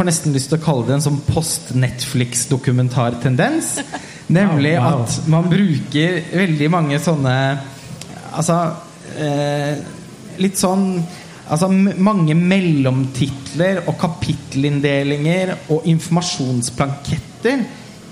[0.01, 3.67] får nesten lyst til å kalle det en sånn post-Netflix-dokumentartendens.
[4.31, 5.03] Nemlig Wow, wow.
[5.03, 7.59] at man bruker veldig mange sånne
[8.31, 8.71] Altså
[9.19, 9.75] eh,
[10.39, 11.03] Litt sånn
[11.51, 17.59] Altså mange mellomtitler og kapittelinndelinger og informasjonsplanketter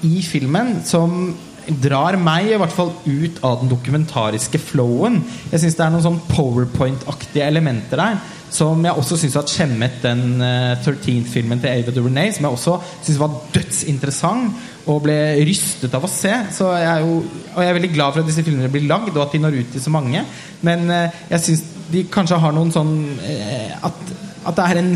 [0.09, 1.37] i filmen som
[1.77, 5.21] drar meg i hvert fall ut av den dokumentariske flowen.
[5.51, 8.19] Jeg syns det er noen sånn powerpoint-aktige elementer der.
[8.49, 12.77] Som jeg også syns har skjemmet den uh, 13th-filmen til Ava DuVernay, som jeg også
[12.95, 16.33] syns var dødsinteressant og ble rystet av å se.
[16.55, 17.19] Så jeg er jo,
[17.53, 19.59] og jeg er veldig glad for at disse filmene blir lagd, og at de når
[19.59, 20.25] ut til så mange.
[20.65, 24.17] Men uh, jeg syns de kanskje har noen sånn uh, at,
[24.49, 24.93] at det er en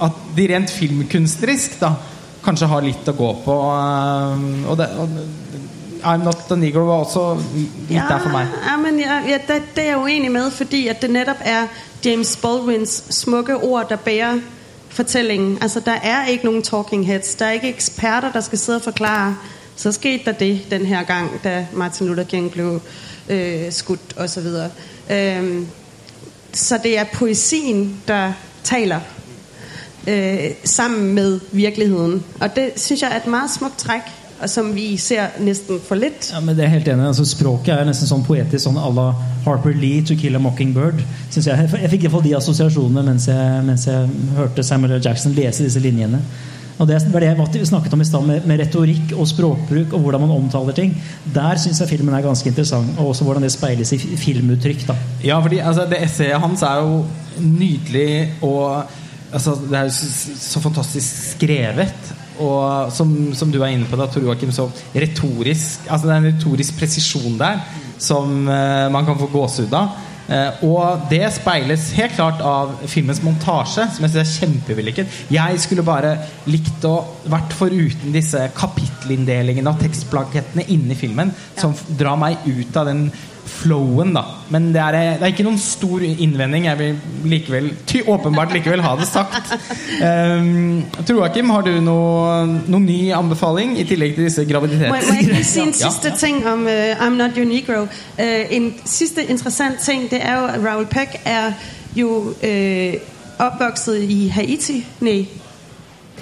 [0.00, 1.90] At de rent filmkunstnerisk da
[2.44, 3.56] kanskje har litt å gå på.
[3.76, 5.08] eh, og det, og
[6.04, 7.42] I'm Not The Negro var også
[7.88, 8.46] litt der for meg.
[8.66, 11.66] Ja, men ja, ja, det, det er jeg uenig med, fordi at det netop er
[12.04, 14.38] James Baldwins smukke ord, der bærer
[14.88, 15.58] fortellingen.
[15.62, 17.34] Altså, der er ikke noen talking heads.
[17.34, 19.36] Der er ikke eksperter, der skal sidde og forklare.
[19.76, 22.80] Så skete der det den her gang, da Martin Luther King ble
[23.28, 24.70] øh, skutt og så videre.
[25.10, 25.66] Øhm,
[26.52, 28.32] så det er poesien, der
[28.64, 29.00] taler
[30.08, 32.24] øh, sammen med virkeligheten.
[32.40, 34.12] Og det synes jeg er et meget smukt træk, og
[34.48, 36.30] som vi ser nesten for litt.
[36.32, 37.08] Ja, men det er helt enig.
[37.10, 39.10] Altså, språket er nesten sånn poetisk, sånn à la
[39.44, 41.02] Harper Lee to kill a mockingbird.
[41.28, 41.68] Synes jeg.
[41.82, 45.04] jeg fikk i hvert fall de assosiasjonene mens jeg, mens jeg hørte Samuel L.
[45.04, 46.22] Jackson lese disse linjene.
[46.80, 50.00] Og Det var det vi snakket om i stad, med, med, retorikk og språkbruk og
[50.00, 50.94] hvordan man omtaler ting.
[51.34, 54.86] Der syns jeg filmen er ganske interessant, og også hvordan det speiles i filmuttrykk.
[54.88, 54.96] da.
[55.24, 57.04] Ja, fordi altså, det essayet hans er jo
[57.40, 58.84] nydelig og
[59.32, 62.14] altså, Det er jo så, så fantastisk skrevet.
[62.40, 66.22] Og som, som, du er inne på, da, Tor Joakim, så retorisk Altså det er
[66.22, 67.60] en retorisk presisjon der
[68.00, 69.98] som uh, man kan få gåsehud av.
[70.30, 75.18] Uh, og det speiles helt klart av filmens montasje, som jeg synes er kjempevellykket.
[75.34, 76.14] Jeg skulle bare
[76.48, 76.94] likt å
[77.28, 83.10] vært foruten disse kapittelinndelingene og tekstplakettene inni filmen, som drar meg ut av den
[83.50, 84.22] flowen, da.
[84.48, 86.66] Men det er, det er, ikke noen stor innvending.
[86.68, 87.00] Jeg vil
[87.32, 89.52] likevel ty, åpenbart likevel ha det sagt.
[90.00, 95.36] Um, Joakim, har du noen noe ny anbefaling i tillegg til disse graviditetsgreiene?
[95.36, 97.84] Må, si en siste ting om uh, I'm Not Your Negro?
[98.18, 101.52] Uh, en siste interessant ting det er jo at Raoul Peck er
[101.96, 102.94] jo uh,
[103.40, 104.80] oppvokset i Haiti.
[105.00, 105.20] Nei.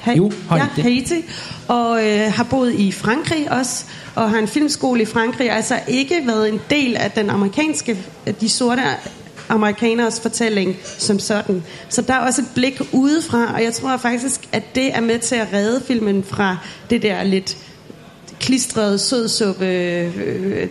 [0.01, 0.65] Ha jo, Haiti.
[0.77, 1.25] Ja, Haiti.
[1.69, 1.99] Og
[2.35, 3.85] har bodd i Frankrike også
[4.15, 7.99] og har en filmskole i Frankrig, altså ikke været en del af den amerikanske,
[8.41, 8.83] de sorte
[9.49, 11.63] amerikaneres fortælling som sådan.
[11.89, 15.19] Så der er også et blik udefra, og jeg tror faktisk, at det er med
[15.19, 16.57] til at redde filmen fra
[16.91, 17.57] det der lidt
[18.41, 19.67] klistrede sødsuppe.
[19.67, 20.69] Øh,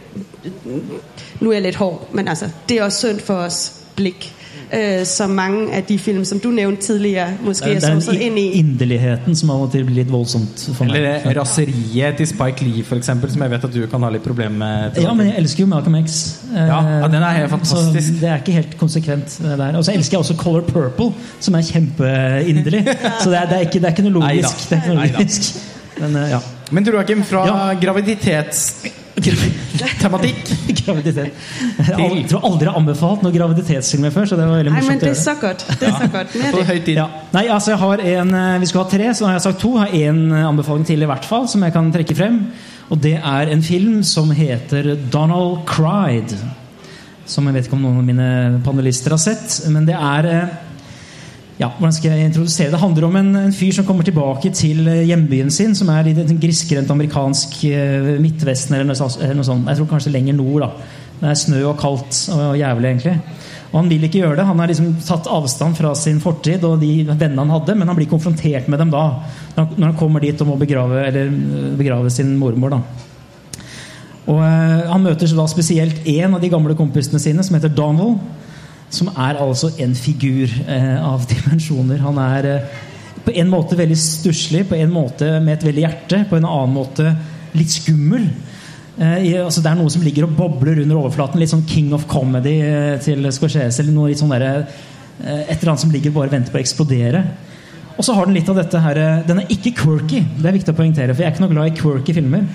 [1.39, 4.36] nu er jeg lidt hård, men altså, det er også synd for os blik
[4.71, 8.45] uh, som mange av de film som du nevnte tidligere, måske er sånn inn i.
[8.59, 10.99] Inderligheten som av og til blir litt voldsomt for meg.
[10.99, 14.25] Eller raseriet til Spike Lee, for eksempel, som jeg vet at du kan ha litt
[14.25, 14.99] problemer med.
[15.03, 16.19] Ja, men jeg elsker jo Malcolm X.
[16.53, 18.11] Ja, ja den er helt fantastisk.
[18.11, 19.79] Så det er ikke helt konsekvent der.
[19.79, 22.83] Og så elsker jeg også Color Purple, som er kjempeinderlig.
[23.23, 24.69] Så det er, det er, ikke, det er ikke, noe logisk.
[24.69, 25.49] Det er ikke noe logisk.
[25.97, 26.39] Men, ja.
[26.71, 27.59] Men Joakim, fra ja.
[27.81, 28.63] graviditets
[29.17, 30.51] Tematikk.
[30.83, 31.33] Graviditet.
[31.77, 34.27] Jeg tror aldri jeg har anbefalt noen graviditetsfilmer før.
[34.29, 35.65] så det var veldig morsomt Nei, men det er så godt.
[35.79, 36.91] Det er så godt.
[36.93, 37.07] Ja.
[37.33, 39.61] Nei, altså jeg har en, eh, Vi skulle ha tre, så nå har jeg sagt
[39.63, 39.73] to.
[39.77, 42.39] Jeg har én eh, anbefaling til, i hvert fall, som jeg kan trekke frem.
[42.93, 46.37] Og det er en film som heter Donald Cried.
[47.27, 49.59] Som jeg vet ikke om noen av mine panelister har sett.
[49.73, 50.55] Men det er eh,
[51.57, 54.87] ja, hvordan skal jeg introdusere Det handler om en, en, fyr som kommer tilbake til
[54.87, 59.65] eh, hjembyen sin, som er i den grisgrendt amerikansk uh, Midtvesten eller noe, sånt.
[59.65, 60.67] Jeg tror kanskje lenger nord.
[60.67, 60.69] da.
[61.17, 63.15] Det er snø og kaldt og, jævlig, egentlig.
[63.71, 64.45] Og Han vil ikke gjøre det.
[64.45, 67.97] Han har liksom tatt avstand fra sin fortid og de vennene han hadde, men han
[67.97, 69.07] blir konfrontert med dem da,
[69.57, 71.33] når han kommer dit og må begrave, eh,
[71.77, 72.69] begrave sin mormor.
[72.69, 72.81] da.
[74.27, 78.19] Og Han møter da spesielt én av de gamle kompisene sine, som heter Donald
[78.93, 82.03] som er altså en figur eh, av dimensjoner.
[82.05, 82.75] Han er eh,
[83.27, 86.75] på en måte veldig stusslig, på en måte med et veldig hjerte, på en annen
[86.77, 87.11] måte
[87.57, 88.29] litt skummel.
[88.97, 91.41] Eh, i, altså det er noe som ligger og bobler under overflaten.
[91.41, 93.83] Litt sånn King of Comedy eh, til Scorsese.
[93.83, 96.63] Eller noe litt sånn der, eh, et eller annet som ligger bare venter på å
[96.63, 97.25] eksplodere.
[97.97, 100.23] Og så har den litt av dette her eh, Den er ikke quirky.
[100.37, 102.47] Det er viktig å poengtere, for jeg er ikke noe glad i quirky filmer.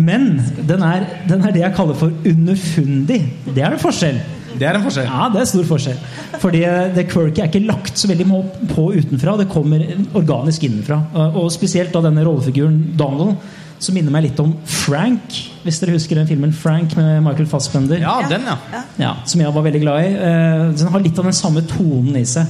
[0.00, 0.36] Men
[0.68, 3.20] den er, den er det jeg kaller for underfundig.
[3.50, 4.20] Det er en forskjell.
[4.58, 5.06] Det er en forskjell.
[5.08, 5.98] Ja, det er stor forskjell.
[6.42, 8.26] Fordi eh, det quirky er ikke lagt så veldig
[8.72, 9.30] på utenfra.
[9.40, 9.78] Det kommer
[10.18, 10.98] organisk innenfra.
[11.30, 13.32] Og spesielt da denne rollefiguren Donald,
[13.80, 15.26] som minner meg litt om Frank.
[15.64, 17.98] Hvis dere husker den filmen Frank med Michael Fassbender.
[18.02, 18.56] Ja, den, ja.
[19.00, 20.06] ja som jeg var veldig glad i.
[20.16, 22.46] Eh, den har litt av den samme tonen i seg.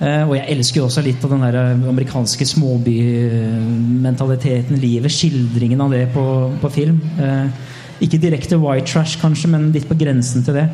[0.00, 1.56] Eh, og jeg elsker jo også litt av den der
[1.92, 5.12] amerikanske småbymentaliteten, livet.
[5.12, 6.24] Skildringen av det på,
[6.60, 6.98] på film.
[8.00, 10.66] Ikke direkte white trash, kanskje, men litt på grensen til det.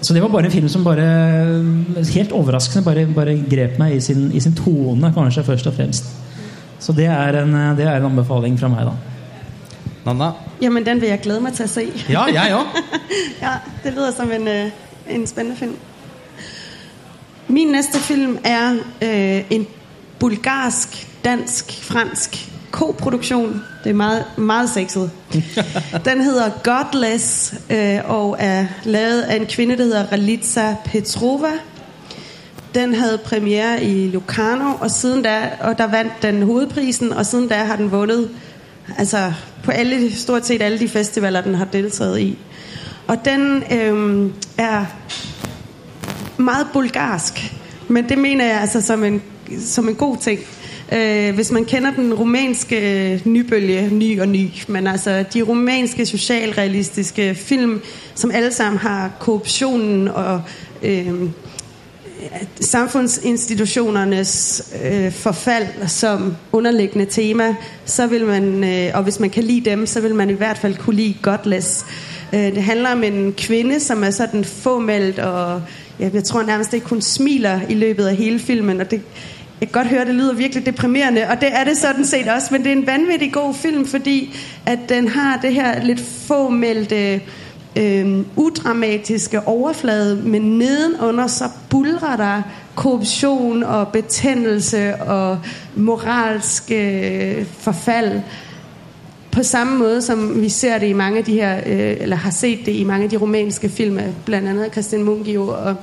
[0.00, 1.06] Så det var bare en film som bare
[2.14, 6.08] helt overraskende bare, bare grep meg i sin, i sin, tone, kanskje først og fremst.
[6.80, 8.94] Så det er en, det er en anbefaling fra meg, da.
[10.06, 10.30] Nanna?
[10.62, 11.84] Jamen, den vil jeg glede meg til å se.
[12.08, 12.78] Ja, jeg òg.
[13.44, 14.70] ja, det lyder som en, øh,
[15.12, 15.76] en spennende film.
[17.48, 19.66] Min neste film er øh, en
[20.18, 23.62] bulgarsk, dansk, fransk koproduksjon.
[23.84, 25.10] Det er meget, meget sexet.
[26.04, 31.52] Den hedder Godless øh, og er lavet av en kvinne der hedder Ralitza Petrova.
[32.74, 37.48] Den hadde premiere i Locarno, og, siden da, og der vant den hovedprisen, og siden
[37.48, 38.30] da har den vundet
[38.98, 39.32] altså,
[39.64, 42.38] på alle, stort sett alle de festivaler den har deltaget i.
[43.06, 44.84] Og den øh, er
[46.36, 47.54] meget bulgarsk,
[47.88, 49.22] men det mener jeg altså som en,
[49.60, 50.40] som en god ting.
[50.92, 57.34] Øh, hvis man kender den romanske nybølge, ny og ny, men altså de romanske socialrealistiske
[57.34, 57.80] film,
[58.14, 60.42] som alle sammen har korruptionen og
[60.82, 61.12] øh,
[62.60, 69.70] samfundsinstitutionernes øh, forfald som underliggende tema, så vil man, øh, og hvis man kan lide
[69.70, 71.86] dem, så vil man i hvert fall kunne lide Godless.
[72.32, 75.62] Øh, det handler om en kvinde, som er sådan fåmeldt, og
[75.98, 79.00] jeg tror nærmest ikke hun smiler i løbet av hele filmen, og det
[79.60, 82.48] Jeg kan godt høre, det lyder virkelig deprimerende, og det er det sådan set også,
[82.50, 87.20] men det er en vanvittig god film, fordi at den har det her lidt fåmeldte,
[87.76, 92.42] øh, udramatiske overflade, men nedenunder så bulrer der
[92.74, 95.38] korruption og betændelse og
[95.76, 98.20] moralsk øh, forfald
[99.30, 102.30] på samme måde som vi ser det i mange af de her øh, eller har
[102.30, 104.04] set det i mange af de romanske film bl.a.
[104.24, 105.76] blandt andet Christian Mungio og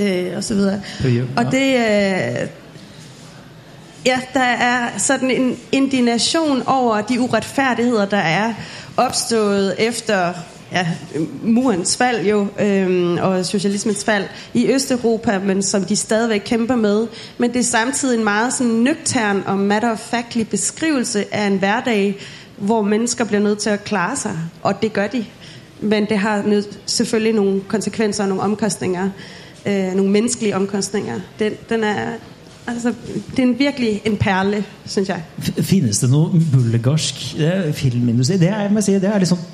[0.00, 0.80] øh, og så videre.
[1.04, 1.22] Ja.
[1.36, 2.48] Og det øh,
[4.06, 8.54] ja, der er sådan en indignation over de uretfærdigheder der er
[8.96, 10.32] opstået efter
[10.72, 10.86] ja,
[11.42, 17.06] murens fald jo, øhm, og socialismens fald i Østeuropa, men som de stadigvæk kæmper med.
[17.38, 22.16] Men det er samtidig en meget sådan nøgtern og matter-of-factlig beskrivelse af en hverdag,
[22.56, 25.24] hvor mennesker bliver nødt til at klare sig, og det gør de.
[25.80, 29.10] Men det har nød, selvfølgelig nogle konsekvenser og nogle omkostninger,
[29.66, 31.20] øh, nogle menneskelige omkostninger.
[31.38, 32.08] Den, den er,
[32.66, 32.92] altså,
[33.34, 35.22] det er en virkelig en perle, synes jeg.
[35.40, 38.36] F- Finnes det noe bulgarsk det er filmindustri?
[38.40, 39.44] Det er, jeg må si, det er sånn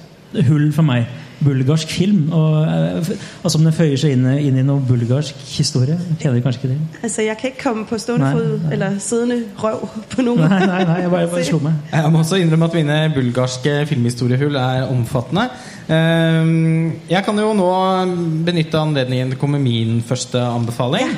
[0.46, 1.08] hull for meg.
[1.40, 2.26] Bulgarsk film.
[2.36, 3.08] Og, eh,
[3.42, 5.96] altså om den føyer seg inn, inn i noe bulgarsk historie.
[6.20, 6.98] Kjenner du kanskje ikke det?
[7.02, 10.42] Altså, jeg kan ikke komme på stående fot eller siddende røv på noen.
[10.44, 11.80] Nei, nei, nei jeg bare, bare slo meg.
[11.94, 15.48] Jeg må også innrømme at mine bulgarske filmhistoriehull er omfattende.
[15.88, 17.70] Ehm, Jeg kan jo nå
[18.46, 21.16] benytte anledningen til å komme med min første anbefaling.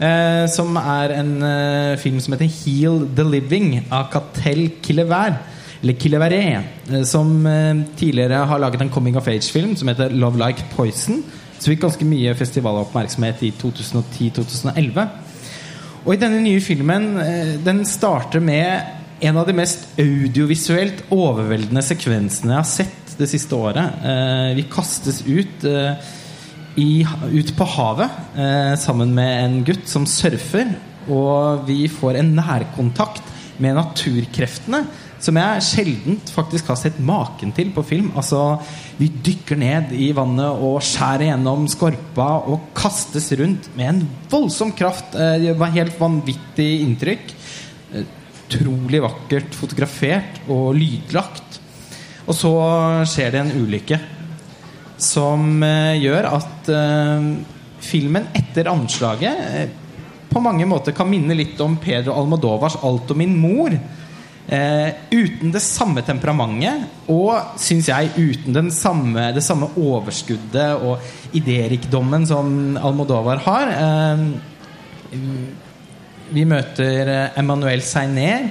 [0.00, 5.34] Eh, Som er en eh, film som heter 'Heal the Living' av Catel Killever.
[5.82, 6.62] Eller Killeveré.
[6.90, 11.22] eh, Som eh, tidligere har laget en coming of age-film som heter 'Love Like Poison'.
[11.58, 15.08] Som fikk ganske mye festivaloppmerksomhet i 2010-2011.
[16.06, 18.80] Og i denne nye filmen eh, Den starter med
[19.20, 23.98] en av de mest audiovisuelt overveldende sekvensene jeg har sett det siste året.
[24.04, 25.64] Eh, vi kastes ut,
[26.78, 27.02] i,
[27.34, 30.70] ut på havet eh, sammen med en gutt som surfer.
[31.08, 34.84] Og vi får en nærkontakt med naturkreftene
[35.18, 38.12] som jeg sjelden faktisk har sett maken til på film.
[38.16, 38.58] Altså,
[38.98, 44.72] Vi dykker ned i vannet og skjærer gjennom skorpa og kastes rundt med en voldsom
[44.72, 45.14] kraft.
[45.14, 47.34] Eh, Det var helt vanvittig inntrykk.
[47.94, 48.04] Eh,
[48.48, 51.60] Utrolig vakkert fotografert og lydlagt.
[52.26, 52.52] Og så
[53.04, 53.98] skjer det en ulykke
[54.98, 57.28] som eh, gjør at eh,
[57.82, 59.68] filmen etter anslaget eh,
[60.28, 63.78] på mange måter kan minne litt om Pedro Almodovars 'Alt om min mor'.
[64.48, 71.04] Eh, uten det samme temperamentet, og syns jeg uten samme, det samme overskuddet og
[71.36, 73.72] idérikdommen som Almodovar har.
[73.76, 75.18] Eh,
[76.32, 78.48] vi møter Emmanuel Seiner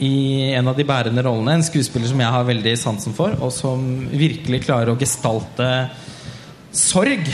[0.00, 1.58] i en av de bærende rollene.
[1.58, 5.68] En skuespiller som jeg har veldig sansen for, og som virkelig klarer å gestalte
[6.72, 7.26] sorg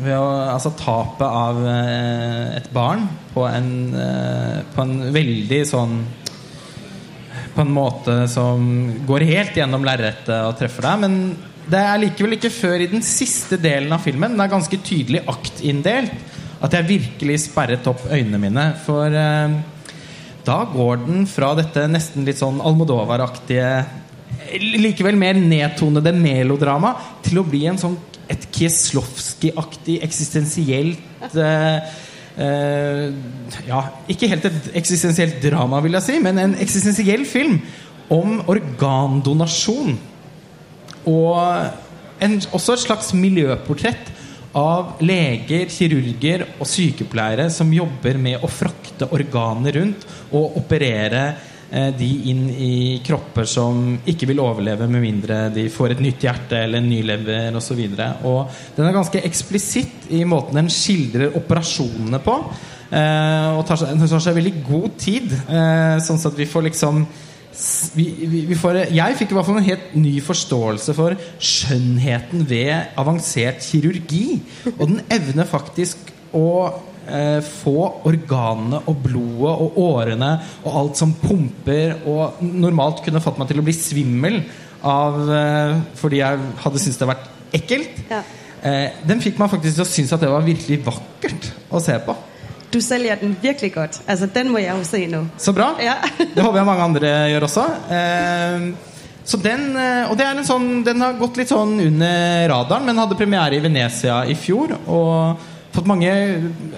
[0.00, 5.98] ved å, altså tapet av eh, et barn på en, eh, på en veldig sånn
[7.56, 8.66] På en måte som
[9.08, 10.98] går helt gjennom lerretet og treffer deg.
[11.06, 11.14] Men
[11.72, 15.22] det er likevel ikke før i den siste delen av filmen, den er ganske tydelig
[15.32, 16.12] aktinndelt,
[16.60, 18.66] at jeg virkelig sperret opp øynene mine.
[18.84, 19.56] For eh,
[20.46, 23.70] da går den fra dette nesten litt sånn Almodovar-aktige
[24.62, 26.92] Likevel mer nedtonede melodrama
[27.24, 27.96] til å bli en sånn
[28.30, 31.96] et Kieslowski-aktig eksistensielt eh,
[32.42, 33.02] eh,
[33.68, 37.60] Ja, ikke helt et eksistensielt drama, vil jeg si, men en eksistensiell film
[38.12, 39.96] om organdonasjon.
[41.10, 44.12] Og en, også et slags miljøportrett
[44.56, 51.24] av leger, kirurger og sykepleiere som jobber med å frakte organer rundt og operere
[51.70, 56.24] eh, de inn i kropper som ikke vil overleve med mindre de får et nytt
[56.24, 57.84] hjerte eller en ny lever osv.
[57.92, 62.40] Den er ganske eksplisitt i måten den skildrer operasjonene på.
[62.86, 67.06] Eh, og tar seg, tar seg veldig god tid, eh, sånn at vi får liksom
[67.96, 72.44] vi, vi, vi får, jeg fikk i hvert fall en helt ny forståelse for skjønnheten
[72.48, 74.40] ved avansert kirurgi.
[74.76, 76.46] Og den evner faktisk å
[77.08, 77.76] eh, få
[78.08, 80.30] organene og blodet og årene
[80.64, 84.40] og alt som pumper, og normalt kunne fått meg til å bli svimmel
[84.86, 88.00] av, eh, fordi jeg hadde syntes det hadde vært ekkelt.
[88.10, 88.22] Ja.
[88.66, 91.98] Eh, den fikk meg faktisk til å synes at det var virkelig vakkert å se
[92.06, 92.16] på.
[92.72, 94.00] Du selger den virkelig godt.
[94.08, 95.22] Altså, den må jeg jo se nå.
[95.40, 95.70] Så bra.
[95.80, 96.00] Ja.
[96.34, 97.64] Det håper jeg mange andre gjør også.
[97.94, 98.66] Eh,
[99.26, 102.86] så den, eh, og det er en sånn, den har gått litt sånn under radaren,
[102.86, 104.76] men hadde premiere i Venezia i fjor.
[104.86, 105.46] Og
[105.76, 106.10] fått mange,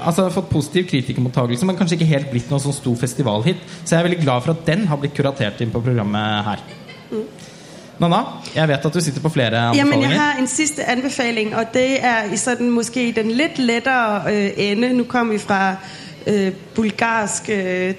[0.02, 3.62] altså fått positiv kritikermottakelse, men kanskje ikke helt blitt noen sånn stor festivalhit.
[3.84, 6.64] Så jeg er veldig glad for at den har blitt kuratert inn på programmet her.
[7.98, 8.20] Nanna,
[8.54, 12.04] jeg vet at du sitter på flere Jamen, jeg har en siste anbefaling, og det
[12.04, 14.92] er i sådan måske den litt lettere øh, ende.
[14.92, 15.76] Nå kom vi fra
[16.26, 17.94] øh, bulgarsk øh,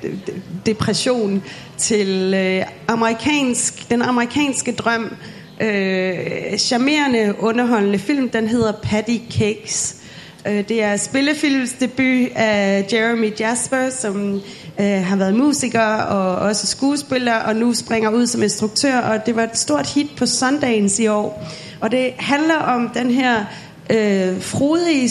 [0.66, 1.44] depresjon
[1.78, 5.14] til øh, amerikansk, den amerikanske drøm.
[5.60, 8.30] Sjarmerende, charmerende, underholdende film.
[8.30, 9.99] Den heter Patty Cakes.
[10.48, 14.42] Øh, det er spillefilmsdebut af Jeremy Jasper, som
[14.80, 19.36] øh, har været musiker og også skuespiller, og nu springer ud som instruktør, og det
[19.36, 21.48] var et stort hit på Sundagens i år.
[21.82, 23.46] Og det handler om den her
[23.90, 25.10] øh, frodige,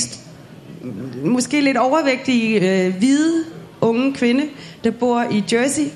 [1.24, 3.44] måske lidt overvægtige, øh, hvide
[3.80, 4.44] unge kvinde,
[4.84, 5.86] der bor i Jersey,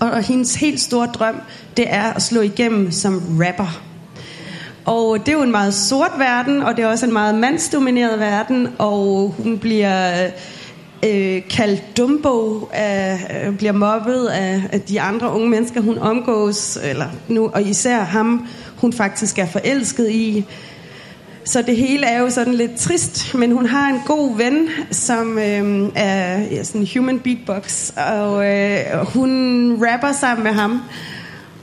[0.00, 1.40] og, og hendes helt store drøm,
[1.76, 3.82] det er at slå igennem som rapper.
[4.86, 8.20] Og det er jo en meget sort verden, og det er også en meget mandsdomineret
[8.20, 10.26] verden, og hun bliver
[11.04, 17.06] øh, kaldt Dumbo, af, øh, bliver mobbet af de andre unge mennesker, hun omgås, eller
[17.28, 20.44] nu, og især ham, hun faktisk er forelsket i.
[21.44, 25.38] Så det hele er jo sådan lidt trist, men hun har en god ven, som
[25.38, 30.82] øh, er ja, sådan human beatbox, og øh, hun rapper sammen med ham,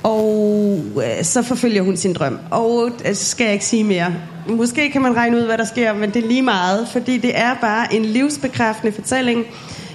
[0.04, 2.39] og øh, så forfølger hun sin drøm.
[2.51, 4.14] Og øh, skal jeg ikke sige mere.
[4.47, 7.39] Måske kan man regne ud, hvad der sker, men det er lige meget, fordi det
[7.39, 9.45] er bare en livsbekræftende fortælling.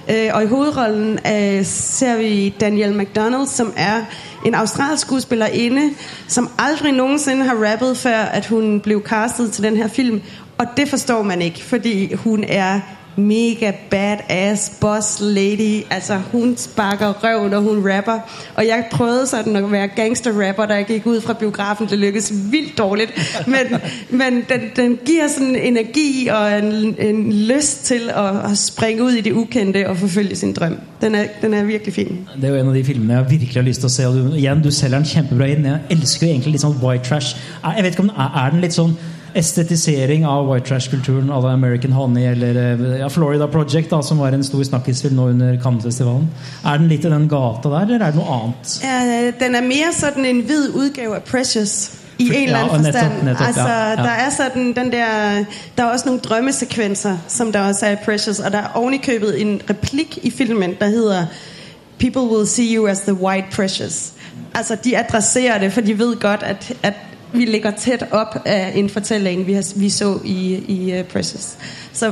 [0.09, 1.19] Øh, og i hovedrollen
[1.63, 4.01] ser vi Danielle McDonald, som er
[4.45, 5.89] en australsk skuespillerinde,
[6.27, 10.21] som aldrig nogensinde har rappet, før at hun blev castet til den her film.
[10.57, 12.79] Og det forstår man ikke, fordi hun er
[13.15, 15.83] mega badass boss lady.
[15.89, 18.19] Altså, hun sparker røv, når hun rapper.
[18.55, 21.87] Og jeg prøvede sådan at være gangster-rapper, jeg gik ud fra biografen.
[21.87, 23.11] Det lykkedes vildt dårligt.
[23.47, 23.79] Men,
[24.09, 29.11] men den, den giver sådan energi og en, en lyst til at, at springe ud
[29.11, 30.77] i det ukendte og forfølge sin drøm.
[31.01, 32.27] Den er, den er virkelig fin.
[32.35, 34.07] Det er jo en av de filmene jeg virkelig har lyst til å se.
[34.07, 35.65] Og du, igjen, du selger den kjempebra inn.
[35.65, 37.37] Jeg elsker jo egentlig litt sånn white trash.
[37.63, 38.97] Jeg vet ikke om den Er er den litt sånn
[39.33, 44.17] estetisering av white trash-kulturen à la American Honey eller eh, ja, Florida Project, da, som
[44.17, 46.27] var en stor snakkisfilm nå under Cannes-festivalen.
[46.65, 48.75] Er den litt i den gata der, eller er det noe annet?
[48.83, 51.91] Uh, den er mer sånn en hvid udgave av Precious.
[52.19, 53.23] I en eller anden Ja, netop, forstand.
[53.23, 53.95] netop, altså, ja, ja.
[53.95, 55.45] der er sådan den der...
[55.77, 58.39] Der er også nogle drømmesekvenser, som der også er i Precious.
[58.39, 61.25] Og der er ovenikøbet en replik i filmen, der hedder...
[61.99, 64.13] People will see you as the white precious.
[64.53, 66.93] Altså, de adresserer det, for de ved godt, at, at
[67.33, 71.57] vi ligger tæt op af en fortælling, vi, har, vi så i, i uh, Precious.
[71.93, 72.11] Så,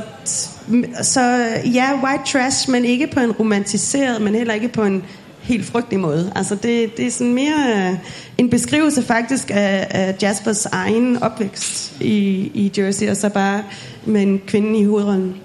[1.02, 1.20] så
[1.74, 5.04] ja, white trash, men ikke på en romantiseret, men heller ikke på en
[5.40, 6.32] helt frygtelig måde.
[6.34, 7.98] Altså det, det er sådan mere øh,
[8.38, 12.14] en beskrivelse faktisk af Jaspers egen opvækst i,
[12.54, 13.62] i Jersey, og så bare
[14.04, 15.36] med en kvinde i hovedrollen.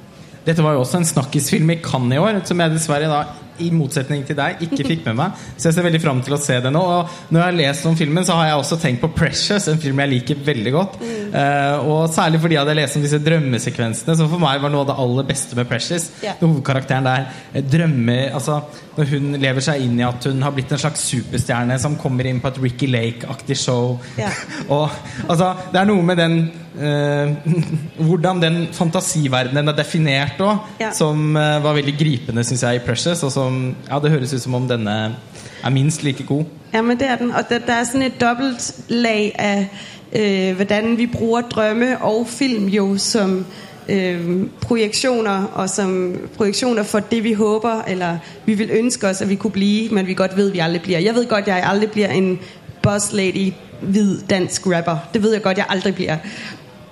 [0.46, 3.24] Dette var jo også en snakkisfilm i Cannes i år, som jeg dessverre da
[3.62, 5.42] i motsetning til deg ikke fikk med meg.
[5.58, 6.82] Så jeg ser veldig fram til å se det nå.
[6.82, 9.82] Og når jeg har lest om filmen, så har jeg også tenkt på Precious, en
[9.82, 10.98] film jeg liker veldig godt.
[11.34, 14.86] Uh, og særlig fordi jeg hadde lest om disse drømmesekvensene, som for meg var noe
[14.86, 16.10] av det aller beste med Precious.
[16.24, 16.40] Yeah.
[16.42, 18.60] Når hovedkarakteren der eh, drømmer Altså
[18.98, 22.28] når hun lever seg inn i at hun har blitt en slags superstjerne som kommer
[22.30, 23.98] inn på et Ricky Lake-aktig show.
[24.20, 24.44] Yeah.
[24.76, 24.90] og
[25.28, 26.38] altså, det er noe med den
[28.08, 30.92] Hvordan den fantasiverdenen er definert òg, Ja.
[30.92, 33.24] som eh, var veldig gripende, synes jeg, i Precious.
[33.24, 35.16] Og som Ja, det høres ut som om denne
[35.64, 36.44] er minst like god.
[36.74, 37.32] Ja, men det er den.
[37.32, 39.68] Og det, det er sånn et dobbelt lag af,
[40.14, 43.46] øh, hvordan vi bruger drømme og film jo som
[43.90, 49.30] øh, projeksjoner, og som projeksjoner for det, vi håper, eller vi vil ønske oss at
[49.30, 50.98] vi kunne bli, men vi godt ved, vi aldri blir.
[51.00, 52.40] Jeg vet godt, jeg aldri blir en
[52.82, 54.98] boss lady, hvid dansk rapper.
[55.14, 56.18] Det vet jeg godt, jeg aldri bliver.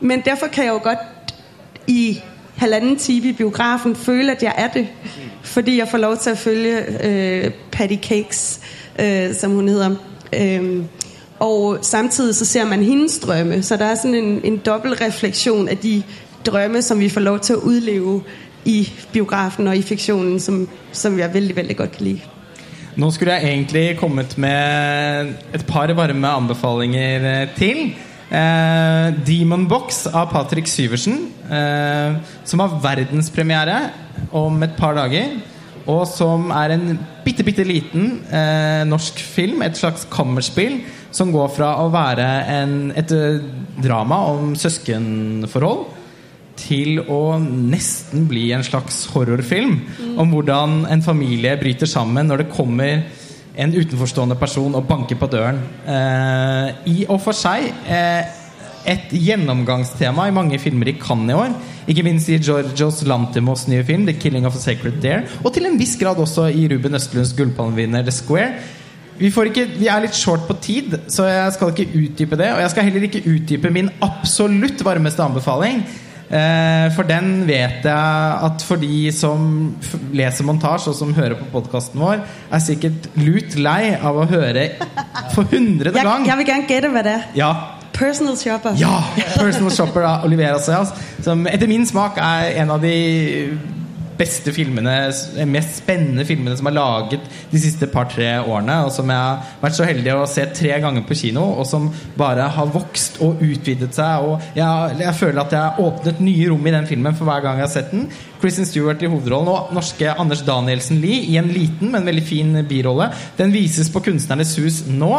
[0.01, 0.99] Men derfor kan jeg jo godt
[1.87, 2.21] i
[2.55, 4.87] halvanden time i biografen føle, at jeg er det.
[5.41, 8.59] Fordi jeg får lov til at følge øh, Patty Cakes,
[8.99, 9.95] øh, som hun hedder.
[10.33, 10.83] Øh,
[11.39, 13.63] og samtidig så ser man hendes drømme.
[13.63, 16.03] Så der er sådan en, en dobbelt refleksion de
[16.45, 18.23] drømme, som vi får lov til at udleve
[18.65, 22.19] i biografen og i fiktionen, som, som jeg veldig, veldig godt kan lide.
[22.95, 27.95] Nå skulle jeg egentlig kommet med et par varme anbefalinger eh, til.
[28.31, 31.17] Eh, Demon Box av Patrick Syversen,
[31.51, 32.15] eh,
[32.47, 33.77] som har verdenspremiere
[34.31, 35.35] om et par dager.
[35.89, 40.79] Og som er en bitte, bitte liten eh, norsk film, et slags kammerspill,
[41.11, 43.41] som går fra å være en, et eh,
[43.83, 45.89] drama om søskenforhold
[46.61, 49.79] til å nesten bli en slags horrorfilm
[50.21, 53.01] om hvordan en familie bryter sammen når det kommer
[53.55, 55.59] en utenforstående person og banke på døren.
[55.85, 58.37] Eh, I og for seg eh,
[58.87, 61.55] et gjennomgangstema i mange filmer i Cannes i år.
[61.91, 65.25] Ikke minst i Georgios Lantimos nye film 'The Killing of a Sacred Dare'.
[65.43, 68.53] Og til en viss grad også i Ruben Østlunds gullpalmevinner 'The Square'.
[69.21, 72.53] Vi, ikke, vi er litt short på tid, så jeg skal ikke utdype det.
[72.55, 75.83] Og jeg skal heller ikke utdype min absolutt varmeste anbefaling.
[76.31, 79.73] Eh, for den vet jeg at for de som
[80.15, 82.21] leser montasje, og som hører på podkasten vår,
[82.51, 84.69] er sikkert lut lei av å høre
[85.35, 87.29] for hundrede Jeg, gang jeg vil gerne det med det er.
[87.35, 87.51] Ja,
[87.91, 88.77] Personal shopper.
[88.79, 89.01] ja!
[89.35, 90.93] Personal Shopper av Olivera Sayas.
[91.21, 92.95] Som etter min smak er en av de
[94.21, 94.95] beste filmene,
[95.49, 98.77] mest spennende filmene som er laget de siste par-tre årene.
[98.85, 101.89] Og som jeg har vært så heldig å se tre ganger på kino, og som
[102.17, 104.27] bare har vokst og utvidet seg.
[104.27, 107.45] Og jeg, jeg føler at jeg har åpnet nye rom i den filmen for hver
[107.45, 108.09] gang jeg har sett den.
[108.41, 112.55] Kristen Stewart i hovedrollen og norske Anders Danielsen Lie i en liten, men veldig fin
[112.67, 113.11] birolle.
[113.37, 115.13] Den vises på Kunstnernes hus nå,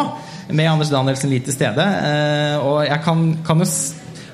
[0.51, 1.87] med Anders Danielsen Lie til stede.
[1.87, 3.69] Eh, og jeg kan, kan jo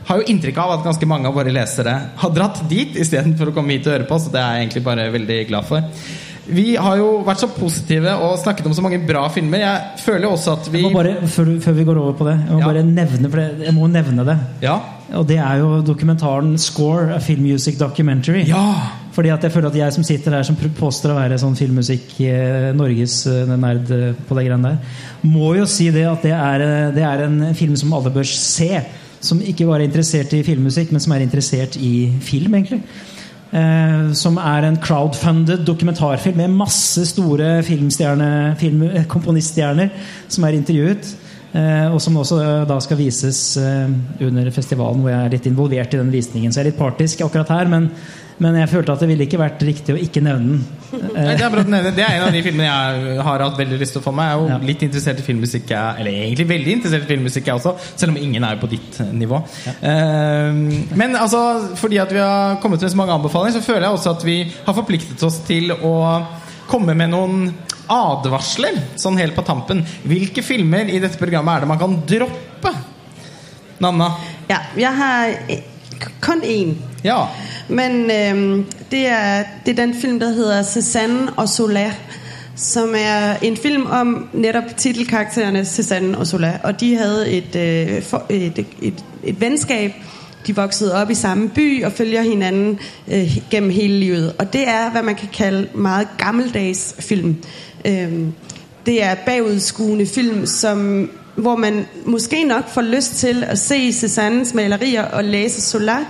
[0.09, 3.57] har jo inntrykk av at ganske mange av våre lesere har dratt dit istedenfor å
[3.57, 5.85] komme hit og høre på, så det er jeg egentlig bare veldig glad for.
[6.49, 9.61] Vi har jo vært så positive og snakket om så mange bra filmer.
[9.61, 12.29] Jeg føler jo også at vi Jeg må bare, før, før vi går over på
[12.29, 12.71] det, jeg må Ja.
[12.71, 14.39] bare nevne for det, jeg må nevne det.
[14.65, 14.79] Ja.
[15.19, 18.47] Og det er jo dokumentaren 'Score', a film music documentary.
[18.49, 18.65] Ja!
[19.13, 22.21] Fordi at jeg føler at jeg som sitter her som påstår å være sånn filmmusikk
[22.21, 24.77] eh, Norges eh, eh, på det greiene der,
[25.23, 28.81] må jo si det at det er, det er en film som alle bør se.
[29.21, 32.83] Som ikke bare er interessert i filmmusikk, men som er interessert i film, egentlig.
[33.49, 39.91] Eh, som er en crowdfunded dokumentarfilm med masse store film, eh, komponiststjerner
[40.29, 41.17] som er intervjuet.
[41.57, 43.89] Eh, og som også eh, da skal vises eh,
[44.27, 46.53] under festivalen, hvor jeg er litt involvert i den visningen.
[46.53, 47.89] Så jeg er litt partisk akkurat her, men,
[48.39, 50.67] men jeg følte at det ville ikke vært riktig å ikke nevne den.
[51.15, 53.59] Nei, Det er, bra at du det er en av de filmene jeg har hatt
[53.59, 54.29] veldig lyst til å få med.
[54.29, 54.59] Jeg er jo Ja.
[54.71, 57.75] litt interessert i filmmusikk, eller egentlig veldig interessert i filmmusikk, jeg også.
[57.97, 59.43] Selv om ingen er på ditt nivå.
[59.83, 60.53] Eh,
[60.97, 64.11] men altså, fordi at vi har kommet med så mange anbefalinger, så føler jeg også
[64.17, 66.27] at vi har forpliktet oss til å
[66.69, 67.55] komme med noen
[67.89, 69.83] advarsler, sånn helt på tampen.
[70.07, 72.75] Hvilke filmer i dette programmet er det man kan droppe?
[73.81, 74.13] Nanna?
[74.51, 75.35] Ja, jeg har
[76.21, 76.75] kun én.
[77.05, 77.29] Ja.
[77.69, 81.93] Men øh, det, er, det er den film, der hedder Cézanne og Sola,
[82.57, 86.59] som er en film om netop titelkaraktererne Cézanne og Sola.
[86.65, 89.93] Og de havde et, øh, for, et, et, et venskab.
[90.47, 94.35] De voksede op i samme by og følger hinanden øh, gennem hele livet.
[94.39, 97.37] Og det er, hvad man kan kalde meget gammeldags film.
[97.85, 98.33] Øhm,
[98.87, 104.55] det er bagudskuende film, som, hvor man måske nok får lyst til at se Cézannes
[104.55, 106.05] malerier og læse Solar,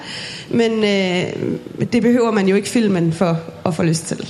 [0.51, 4.23] men øh, det behøver man jo ikke filmen for å få lyst til.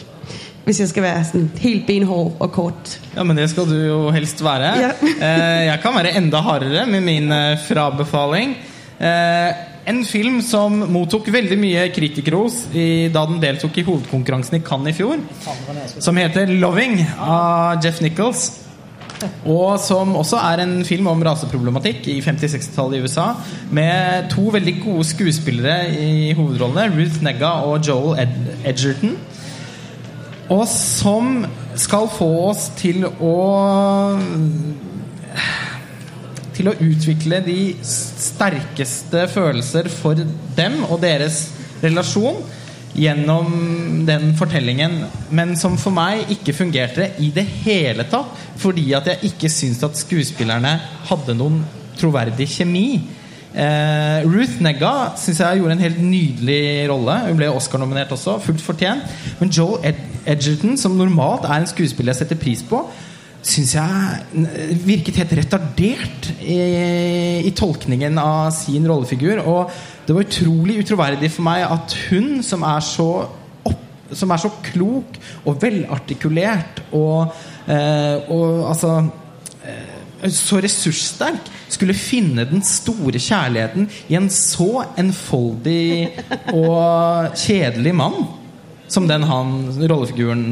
[0.68, 2.98] Hvis jeg skal være sånn helt benhård og kort.
[3.14, 4.74] Ja, men det skal du jo helst være.
[4.82, 4.90] Ja.
[5.00, 8.52] Eh, jeg kan være enda hardere med min eh, frabefaling.
[9.00, 14.92] Eh, en film som mottok veldig mye kritikerros da den deltok i hovedkonkurransen i Cannes
[14.92, 15.22] i fjor.
[15.96, 18.67] Som heter 'Loving' av Jeff Nichols.
[19.48, 23.26] Og som også er en film om raseproblematikk i 50-60-tallet i USA.
[23.74, 28.36] Med to veldig gode skuespillere i hovedrollene, Ruth Negga og Joel Ed
[28.72, 29.16] Edgerton.
[30.54, 31.42] Og som
[31.78, 33.34] skal få oss til å
[36.58, 40.18] Til å utvikle de sterkeste følelser for
[40.56, 41.44] dem og deres
[41.84, 42.40] relasjon
[42.98, 49.12] gjennom den fortellingen, men som for meg ikke fungerte i det hele tatt, fordi at
[49.12, 50.74] jeg ikke syns at skuespillerne
[51.08, 51.62] hadde noen
[51.98, 53.00] troverdig kjemi.
[53.58, 57.16] Eh, Ruth Negga synes jeg gjorde en helt nydelig rolle.
[57.26, 59.06] Hun ble Oscar-nominert også, fullt fortjent.
[59.40, 62.82] Men Joel Ed Edgerton, som normalt er en skuespiller jeg setter pris på,
[63.48, 66.58] syns jeg virket helt retardert i,
[67.48, 69.40] i tolkningen av sin rollefigur.
[69.46, 69.72] Og
[70.08, 73.08] det var utrolig utroverdig for meg at hun, som er så
[73.68, 73.82] opp,
[74.16, 77.34] som er så klok og velartikulert og,
[77.68, 78.94] eh, og altså
[79.68, 86.08] eh, så ressurssterk skulle finne den store kjærligheten i en så enfoldig
[86.56, 88.16] og kjedelig mann
[88.88, 89.54] som den han,
[89.84, 90.48] rollefiguren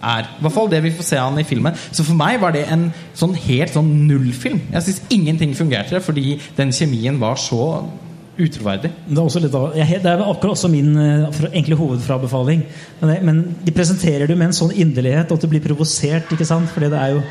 [0.00, 0.24] er.
[0.24, 1.76] I hvert fall det vi får se han i filmen.
[1.92, 4.62] Så for meg var det en sånn helt sånn nullfilm.
[4.72, 7.82] Jeg syns ingenting fungerte fordi den kjemien var så
[8.38, 8.90] utroverdig.
[9.08, 9.54] Det er, også litt,
[10.04, 12.62] det er akkurat også min eh, egentlig hovedfrabefaling.
[13.00, 16.30] Men, det, men de presenterer det med en sånn inderlighet at du blir provosert.
[16.34, 16.70] ikke sant?
[16.74, 17.24] Fordi det er jo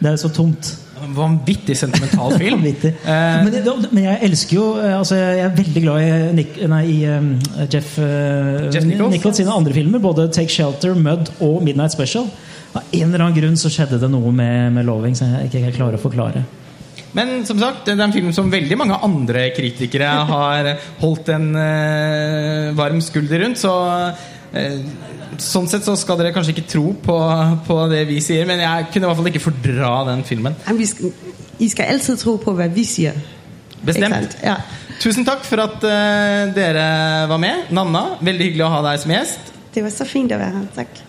[0.00, 0.72] det er så tomt.
[1.14, 2.58] Vanvittig sentimental film.
[2.62, 2.94] Vanvittig.
[3.04, 6.10] Eh, Men, men jeg elsker jo eh, altså Jeg er veldig glad i,
[6.40, 7.30] Nick, nei, i um,
[7.70, 9.36] Jeff, uh, Jeff Nichols?
[9.38, 10.02] sine andre filmer.
[10.02, 12.28] Både 'Take Shelter', 'Mud' og 'Midnight Special'.
[12.74, 15.76] Av en eller annen grunn så skjedde det noe med, med 'Loving' som jeg ikke
[15.76, 16.42] klarer å forklare.
[17.14, 20.70] Men som sagt, det er en film som veldig mange andre kritikere har
[21.02, 23.60] holdt en eh, varm skulder rundt.
[23.62, 23.74] Så
[24.54, 24.80] eh,
[25.42, 27.18] sånn sett så skal dere kanskje ikke tro på,
[27.66, 30.58] på det vi sier, men jeg kunne i hvert fall ikke fordra den filmen.
[30.66, 31.14] Men vi skal,
[31.62, 33.18] I skal altid tro på, hva vi sier.
[33.84, 34.38] Bestemt.
[34.42, 34.58] Ja.
[35.02, 36.84] Tusen takk for at uh, dere
[37.28, 37.72] var med.
[37.74, 39.50] Nanna, veldig hyggelig å ha deg som gjest.
[39.74, 40.70] Det var så fint å være her.
[40.76, 41.02] Takk.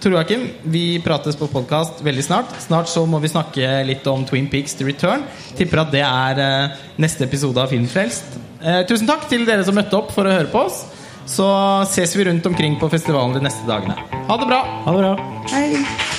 [0.00, 2.54] Tor Joakim, vi prates på podkast veldig snart.
[2.64, 5.26] Snart så må vi snakke litt om Twin Peaks The Return.
[5.58, 8.38] Tipper at det er eh, neste episode av Filmfrelst.
[8.64, 10.86] Eh, tusen takk til dere som møtte opp for å høre på oss.
[11.28, 11.44] Så
[11.90, 13.98] ses vi rundt omkring på festivalen de neste dagene.
[14.30, 14.62] Ha det bra!
[14.86, 15.12] Ha det bra.
[15.52, 16.09] Hej.